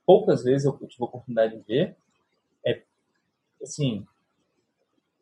poucas 0.04 0.42
vezes 0.42 0.66
eu 0.66 0.72
tive 0.88 1.04
a 1.04 1.06
oportunidade 1.06 1.56
de 1.56 1.62
ver. 1.62 1.96
É, 2.66 2.82
assim, 3.62 4.06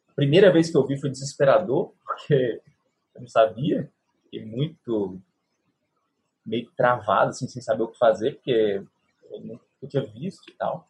a 0.09 0.13
primeira 0.15 0.53
vez 0.53 0.71
que 0.71 0.77
eu 0.77 0.87
vi 0.87 0.99
foi 0.99 1.11
desesperador, 1.11 1.93
porque 2.05 2.63
eu 3.15 3.21
não 3.21 3.29
sabia, 3.29 3.91
e 4.33 4.41
muito 4.41 5.21
meio 6.45 6.71
travado, 6.73 7.31
assim, 7.31 7.47
sem 7.47 7.61
saber 7.61 7.83
o 7.83 7.89
que 7.89 7.99
fazer, 7.99 8.37
porque 8.37 8.83
eu 9.31 9.41
nunca 9.41 9.65
tinha 9.87 10.07
visto 10.07 10.51
e 10.51 10.55
tal. 10.55 10.89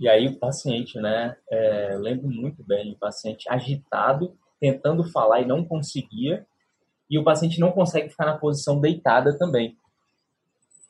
E 0.00 0.08
aí 0.08 0.26
o 0.28 0.38
paciente, 0.38 0.98
né, 0.98 1.36
é, 1.50 1.94
lembro 1.98 2.26
muito 2.26 2.64
bem, 2.64 2.92
o 2.92 2.98
paciente 2.98 3.46
agitado, 3.50 4.34
tentando 4.58 5.04
falar 5.04 5.42
e 5.42 5.46
não 5.46 5.62
conseguia, 5.62 6.46
e 7.08 7.18
o 7.18 7.24
paciente 7.24 7.60
não 7.60 7.70
consegue 7.70 8.08
ficar 8.08 8.24
na 8.24 8.38
posição 8.38 8.80
deitada 8.80 9.36
também, 9.36 9.76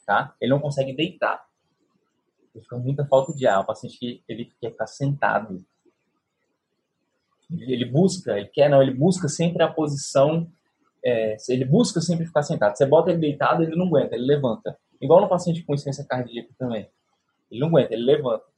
tá? 0.06 0.32
Ele 0.40 0.52
não 0.52 0.60
consegue 0.60 0.92
deitar. 0.92 1.44
Ele 2.54 2.62
fica 2.62 2.76
muita 2.76 3.04
falta 3.06 3.32
de 3.32 3.46
ar. 3.46 3.60
O 3.60 3.66
paciente 3.66 4.22
ele 4.28 4.52
quer 4.60 4.70
ficar 4.70 4.86
sentado. 4.86 5.64
Ele 7.50 7.84
busca, 7.84 8.38
ele 8.38 8.48
quer, 8.48 8.68
não, 8.68 8.80
ele 8.80 8.94
busca 8.94 9.28
sempre 9.28 9.62
a 9.62 9.68
posição, 9.68 10.48
é, 11.04 11.36
ele 11.48 11.64
busca 11.64 12.00
sempre 12.00 12.26
ficar 12.26 12.42
sentado. 12.42 12.76
Você 12.76 12.86
bota 12.86 13.10
ele 13.10 13.18
deitado, 13.18 13.62
ele 13.64 13.74
não 13.74 13.86
aguenta, 13.86 14.14
ele 14.14 14.26
levanta. 14.26 14.78
Igual 15.00 15.22
no 15.22 15.28
paciente 15.28 15.64
com 15.64 15.74
insuficiência 15.74 16.06
cardíaca 16.06 16.50
também. 16.56 16.88
Ele 17.50 17.60
não 17.60 17.68
aguenta, 17.68 17.94
ele 17.94 18.04
levanta. 18.04 18.49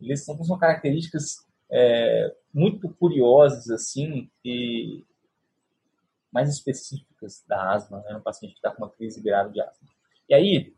Eles 0.00 0.24
são, 0.24 0.42
são 0.44 0.58
características 0.58 1.46
é, 1.70 2.34
muito 2.52 2.88
curiosas, 2.94 3.70
assim, 3.70 4.30
e 4.44 5.04
mais 6.32 6.50
específicas 6.50 7.44
da 7.48 7.72
asma, 7.72 8.00
né, 8.02 8.12
no 8.12 8.20
paciente 8.20 8.52
que 8.52 8.58
está 8.58 8.70
com 8.70 8.84
uma 8.84 8.90
crise 8.90 9.22
grave 9.22 9.52
de 9.52 9.60
asma. 9.60 9.88
E 10.28 10.34
aí, 10.34 10.74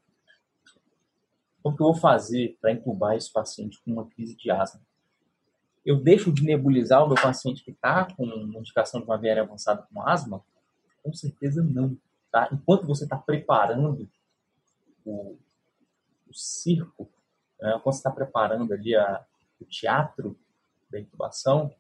o 1.63 1.75
que 1.75 1.83
eu 1.83 1.87
vou 1.87 1.95
fazer 1.95 2.57
para 2.61 2.73
intubar 2.73 3.17
esse 3.17 3.33
paciente 3.33 3.81
com 3.83 3.93
uma 3.93 4.09
crise 4.09 4.37
de 4.37 4.51
asma? 4.51 4.81
Eu 5.85 5.97
deixo 6.01 6.33
de 6.33 6.43
nebulizar 6.45 7.05
o 7.05 7.09
meu 7.09 7.17
paciente 7.21 7.65
que 7.65 7.71
está 7.71 8.05
com 8.15 8.25
uma 8.25 8.61
indicação 8.61 9.01
de 9.01 9.07
uma 9.07 9.17
VR 9.17 9.41
avançada 9.41 9.87
com 9.93 10.03
asma? 10.03 10.45
Com 11.03 11.13
certeza 11.13 11.63
não. 11.63 11.97
Tá? 12.31 12.49
Enquanto 12.53 12.87
você 12.87 13.05
está 13.05 13.17
preparando 13.17 14.09
o, 15.05 15.37
o 16.29 16.35
circo, 16.35 17.09
quando 17.59 17.83
você 17.85 17.99
está 17.99 18.11
preparando 18.11 18.73
ali 18.73 18.95
a, 18.95 19.25
o 19.61 19.65
teatro 19.65 20.39
da 20.91 20.99
intubação, 20.99 21.73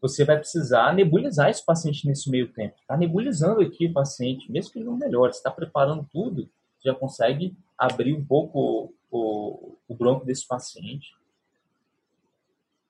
você 0.00 0.24
vai 0.24 0.38
precisar 0.38 0.94
nebulizar 0.94 1.50
esse 1.50 1.64
paciente 1.64 2.06
nesse 2.06 2.30
meio 2.30 2.52
tempo. 2.52 2.76
Está 2.80 2.96
nebulizando 2.96 3.60
aqui 3.62 3.86
o 3.86 3.92
paciente, 3.92 4.50
mesmo 4.50 4.72
que 4.72 4.78
ele 4.78 4.86
não 4.86 4.96
melhore, 4.96 5.32
você 5.32 5.38
está 5.38 5.50
preparando 5.50 6.08
tudo, 6.12 6.48
já 6.84 6.94
consegue 6.94 7.56
abrir 7.76 8.14
um 8.14 8.24
pouco 8.24 8.92
o, 9.10 9.76
o 9.88 9.94
bronco 9.94 10.24
desse 10.24 10.46
paciente. 10.46 11.14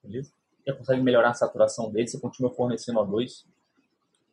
Beleza? 0.02 0.32
Já 0.66 0.74
consegue 0.74 1.00
melhorar 1.00 1.30
a 1.30 1.34
saturação 1.34 1.90
dele, 1.90 2.08
você 2.08 2.18
continua 2.18 2.52
fornecendo 2.52 3.00
O2. 3.00 3.44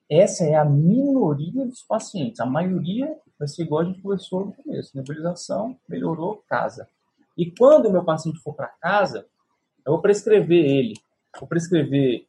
Essa 0.09 0.43
é 0.43 0.55
a 0.55 0.65
minoria 0.65 1.65
dos 1.65 1.81
pacientes. 1.83 2.39
A 2.39 2.45
maioria 2.45 3.17
vai 3.37 3.47
ser 3.47 3.63
igual 3.63 3.81
a 3.81 3.85
gente 3.85 4.01
conversou 4.01 4.47
no 4.47 4.53
começo. 4.53 4.95
Nebulização, 4.95 5.77
melhorou, 5.87 6.43
casa. 6.47 6.87
E 7.37 7.51
quando 7.51 7.87
o 7.87 7.91
meu 7.91 8.03
paciente 8.03 8.39
for 8.39 8.53
para 8.53 8.67
casa, 8.67 9.27
eu 9.85 9.93
vou 9.93 10.01
prescrever 10.01 10.65
ele. 10.65 10.93
Vou 11.39 11.47
prescrever. 11.47 12.27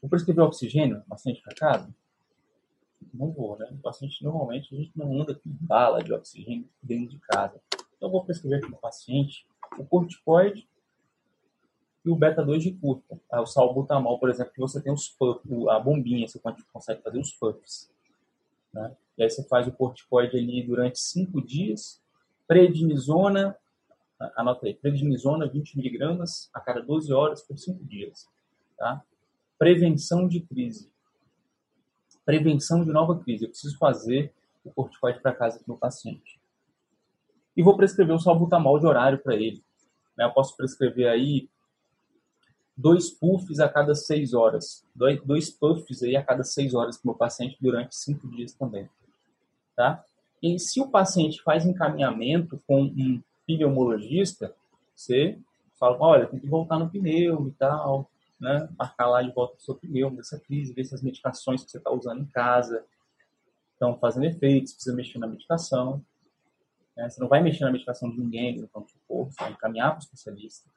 Vou 0.00 0.10
prescrever 0.10 0.44
oxigênio 0.44 1.02
paciente 1.08 1.40
para 1.42 1.54
casa? 1.54 1.94
Não 3.12 3.30
vou, 3.30 3.58
né? 3.58 3.68
O 3.72 3.78
paciente, 3.78 4.22
normalmente, 4.22 4.74
a 4.74 4.78
gente 4.78 4.92
não 4.96 5.20
anda 5.20 5.34
com 5.34 5.40
bala 5.44 6.02
de 6.02 6.12
oxigênio 6.12 6.68
dentro 6.82 7.10
de 7.10 7.18
casa. 7.20 7.60
Então, 7.96 8.08
eu 8.08 8.10
vou 8.10 8.24
prescrever 8.24 8.60
para 8.60 8.70
o 8.70 8.78
paciente 8.78 9.46
o 9.78 9.84
corticoide 9.84 10.68
e 12.04 12.10
o 12.10 12.16
beta-2 12.16 12.58
de 12.58 12.72
curta. 12.72 13.20
O 13.30 13.46
salbutamol, 13.46 14.18
por 14.18 14.28
exemplo, 14.28 14.52
que 14.52 14.60
você 14.60 14.82
tem 14.82 14.92
os 14.92 15.08
puffs, 15.08 15.68
a 15.68 15.78
bombinha, 15.78 16.26
você 16.26 16.40
consegue 16.72 17.02
fazer 17.02 17.18
os 17.18 17.32
puffs. 17.32 17.90
Né? 18.72 18.96
E 19.16 19.22
aí 19.22 19.30
você 19.30 19.42
faz 19.44 19.68
o 19.68 19.72
corticoide 19.72 20.36
ali 20.36 20.62
durante 20.66 20.98
5 20.98 21.40
dias, 21.42 22.02
prednisona, 22.46 23.56
anota 24.36 24.66
aí, 24.66 24.74
prednisona 24.74 25.48
20mg 25.48 26.48
a 26.52 26.60
cada 26.60 26.80
12 26.80 27.12
horas 27.12 27.42
por 27.42 27.58
5 27.58 27.84
dias. 27.84 28.28
Tá? 28.76 29.02
Prevenção 29.58 30.28
de 30.28 30.40
crise 30.40 30.92
prevenção 32.24 32.84
de 32.84 32.90
nova 32.90 33.18
crise. 33.18 33.44
Eu 33.44 33.50
preciso 33.50 33.76
fazer 33.78 34.32
o 34.64 34.70
corticoide 34.70 35.20
para 35.20 35.34
casa 35.34 35.58
do 35.58 35.64
meu 35.66 35.76
paciente. 35.76 36.40
E 37.56 37.62
vou 37.62 37.76
prescrever 37.76 38.14
um 38.14 38.18
salbutamol 38.18 38.78
de 38.78 38.86
horário 38.86 39.18
para 39.18 39.34
ele. 39.34 39.62
Né? 40.16 40.24
Eu 40.24 40.32
posso 40.32 40.56
prescrever 40.56 41.08
aí 41.08 41.48
dois 42.76 43.10
puffs 43.10 43.60
a 43.60 43.68
cada 43.68 43.94
seis 43.94 44.32
horas. 44.32 44.86
Dois, 44.94 45.20
dois 45.22 45.50
puffs 45.50 46.02
aí 46.02 46.16
a 46.16 46.24
cada 46.24 46.44
seis 46.44 46.74
horas 46.74 46.96
para 46.96 47.08
o 47.08 47.12
meu 47.12 47.18
paciente 47.18 47.56
durante 47.60 47.94
cinco 47.94 48.28
dias 48.28 48.52
também. 48.54 48.88
Tá? 49.76 50.02
E 50.42 50.58
se 50.58 50.80
o 50.80 50.88
paciente 50.88 51.42
faz 51.42 51.66
encaminhamento 51.66 52.60
com 52.66 52.82
um 52.82 53.22
pneumologista, 53.56 54.54
você 54.94 55.38
fala, 55.78 55.96
olha, 56.00 56.26
tem 56.26 56.38
que 56.38 56.46
voltar 56.46 56.78
no 56.78 56.88
pneu 56.88 57.48
e 57.48 57.52
tal, 57.52 58.10
né, 58.40 58.68
marcar 58.78 59.08
lá 59.08 59.22
de 59.22 59.32
volta 59.32 59.56
o 59.56 59.60
seu 59.60 59.74
pneu 59.74 60.10
dessa 60.10 60.38
crise, 60.38 60.72
ver 60.72 60.84
se 60.84 60.94
as 60.94 61.02
medicações 61.02 61.64
que 61.64 61.70
você 61.70 61.78
está 61.78 61.90
usando 61.90 62.22
em 62.22 62.26
casa 62.26 62.84
estão 63.72 63.98
fazendo 63.98 64.26
efeito, 64.26 64.68
se 64.68 64.74
precisa 64.74 64.94
mexer 64.94 65.18
na 65.18 65.26
medicação. 65.26 66.04
Né? 66.96 67.08
Você 67.08 67.20
não 67.20 67.28
vai 67.28 67.42
mexer 67.42 67.64
na 67.64 67.72
medicação 67.72 68.10
de 68.10 68.18
ninguém 68.18 68.60
no 68.60 68.68
pronto 68.68 68.92
corpo, 69.08 69.32
você 69.32 69.40
vai 69.40 69.52
encaminhar 69.52 69.90
para 69.90 69.98
o 69.98 70.02
especialista. 70.02 70.68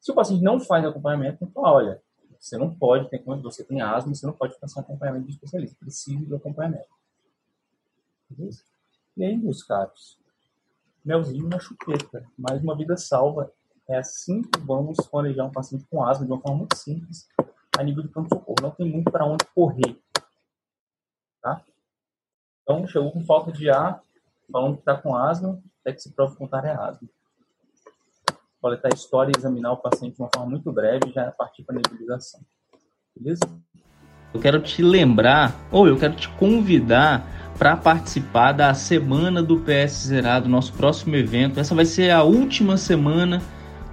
Se 0.00 0.10
o 0.10 0.14
paciente 0.14 0.42
não 0.42 0.60
faz 0.60 0.84
acompanhamento, 0.84 1.44
então, 1.44 1.62
olha, 1.62 2.00
você 2.38 2.56
não 2.56 2.72
pode, 2.74 3.08
tem, 3.08 3.22
você 3.24 3.64
tem 3.64 3.80
asma, 3.80 4.14
você 4.14 4.26
não 4.26 4.32
pode 4.32 4.54
ficar 4.54 4.68
sem 4.68 4.82
acompanhamento 4.82 5.26
de 5.26 5.32
especialista, 5.32 5.76
precisa 5.80 6.24
de 6.24 6.34
acompanhamento. 6.34 6.88
Beleza? 8.28 8.62
E 9.16 9.24
aí, 9.24 9.36
meus 9.36 9.62
caros, 9.62 10.18
melzinho 11.06 11.48
na 11.48 11.60
chupeta, 11.60 12.26
mais 12.36 12.60
uma 12.60 12.76
vida 12.76 12.96
salva 12.96 13.52
é 13.88 13.96
assim 13.96 14.42
que 14.42 14.58
vamos 14.58 14.96
planejar 15.08 15.44
um 15.44 15.52
paciente 15.52 15.86
com 15.88 16.04
asma 16.04 16.26
de 16.26 16.32
uma 16.32 16.40
forma 16.40 16.58
muito 16.58 16.76
simples 16.76 17.28
a 17.78 17.82
nível 17.84 18.02
de 18.02 18.08
pronto-socorro. 18.08 18.56
Não 18.60 18.72
tem 18.72 18.90
muito 18.90 19.12
para 19.12 19.24
onde 19.24 19.44
correr. 19.54 19.96
Tá? 21.40 21.62
Então, 22.62 22.84
chegou 22.88 23.12
com 23.12 23.24
falta 23.24 23.52
de 23.52 23.70
ar, 23.70 24.02
falando 24.50 24.74
que 24.74 24.80
está 24.80 24.96
com 24.96 25.14
asma, 25.14 25.62
até 25.80 25.92
que 25.92 26.02
se 26.02 26.12
prove 26.12 26.34
o 26.34 26.36
contrário 26.36 26.70
é 26.70 26.74
asma. 26.74 27.08
Coletar 28.60 28.88
história 28.92 29.30
e 29.30 29.38
examinar 29.38 29.72
o 29.72 29.76
paciente 29.76 30.16
de 30.16 30.22
uma 30.22 30.30
forma 30.34 30.50
muito 30.50 30.72
breve 30.72 31.12
já 31.12 31.22
é 31.22 31.30
partir 31.30 31.62
para 31.62 31.76
a 31.76 31.78
nebulização. 31.78 32.40
Beleza? 33.16 33.44
Eu 34.34 34.40
quero 34.40 34.60
te 34.60 34.82
lembrar, 34.82 35.54
ou 35.70 35.86
eu 35.86 35.96
quero 35.96 36.16
te 36.16 36.28
convidar 36.30 37.35
para 37.58 37.76
participar 37.76 38.52
da 38.52 38.74
Semana 38.74 39.42
do 39.42 39.56
PS 39.58 40.08
Zerado, 40.08 40.48
nosso 40.48 40.72
próximo 40.72 41.16
evento. 41.16 41.58
Essa 41.58 41.74
vai 41.74 41.84
ser 41.84 42.10
a 42.10 42.22
última 42.22 42.76
semana 42.76 43.42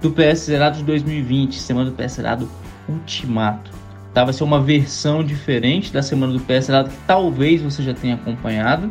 do 0.02 0.10
PS 0.10 0.40
Zerado 0.40 0.78
de 0.78 0.84
2020, 0.84 1.58
semana 1.58 1.90
do 1.90 1.96
PS 1.96 2.12
Zerado 2.12 2.48
Ultimato. 2.88 3.70
Tá? 4.12 4.22
Vai 4.24 4.34
ser 4.34 4.44
uma 4.44 4.60
versão 4.60 5.24
diferente 5.24 5.92
da 5.92 6.02
semana 6.02 6.32
do 6.32 6.40
PS 6.40 6.66
Zerado 6.66 6.90
que 6.90 6.96
talvez 7.06 7.62
você 7.62 7.82
já 7.82 7.94
tenha 7.94 8.14
acompanhado. 8.14 8.90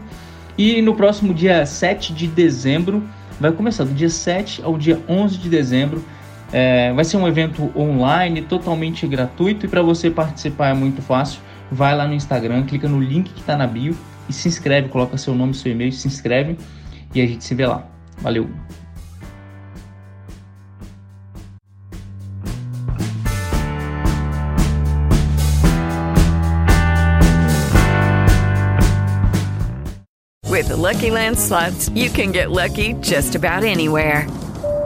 E 0.58 0.82
no 0.82 0.96
próximo 0.96 1.34
dia 1.34 1.66
7 1.66 2.14
de 2.14 2.28
dezembro, 2.28 3.04
vai 3.40 3.52
começar 3.52 3.84
do 3.84 3.94
dia 3.94 4.10
7 4.10 4.64
ao 4.64 4.78
dia 4.78 5.00
11 5.08 5.38
de 5.38 5.50
dezembro. 5.50 6.04
É, 6.52 6.92
vai 6.94 7.06
ser 7.06 7.18
um 7.18 7.28
evento 7.28 7.72
online, 7.76 8.42
totalmente 8.42 9.06
gratuito. 9.06 9.66
E 9.66 9.70
para 9.70 9.84
você 9.84 10.10
participar 10.10 10.70
é 10.70 10.74
muito 10.74 11.02
fácil. 11.02 11.40
Vai 11.72 11.96
lá 11.96 12.08
no 12.08 12.14
Instagram, 12.14 12.64
clica 12.64 12.88
no 12.88 13.00
link 13.00 13.32
que 13.32 13.40
está 13.40 13.56
na 13.56 13.66
bio 13.66 13.96
e 14.30 14.34
se 14.34 14.48
inscreve. 14.48 14.90
Coloca 14.90 15.18
seu 15.18 15.34
nome, 15.36 15.54
seu 15.54 15.72
e-mail, 15.72 15.92
se 15.92 16.08
inscreve 16.08 16.58
e 17.14 17.22
a 17.22 17.28
gente 17.28 17.44
se 17.44 17.56
vê 17.56 17.66
lá. 17.66 17.88
Valeu! 18.20 18.50
With 30.50 30.68
the 30.68 30.76
Lucky 30.76 31.10
Land 31.10 31.40
slots, 31.40 31.90
you 31.90 32.12
can 32.12 32.32
get 32.32 32.52
lucky 32.52 32.94
just 33.02 33.34
about 33.34 33.64
anywhere. 33.64 34.28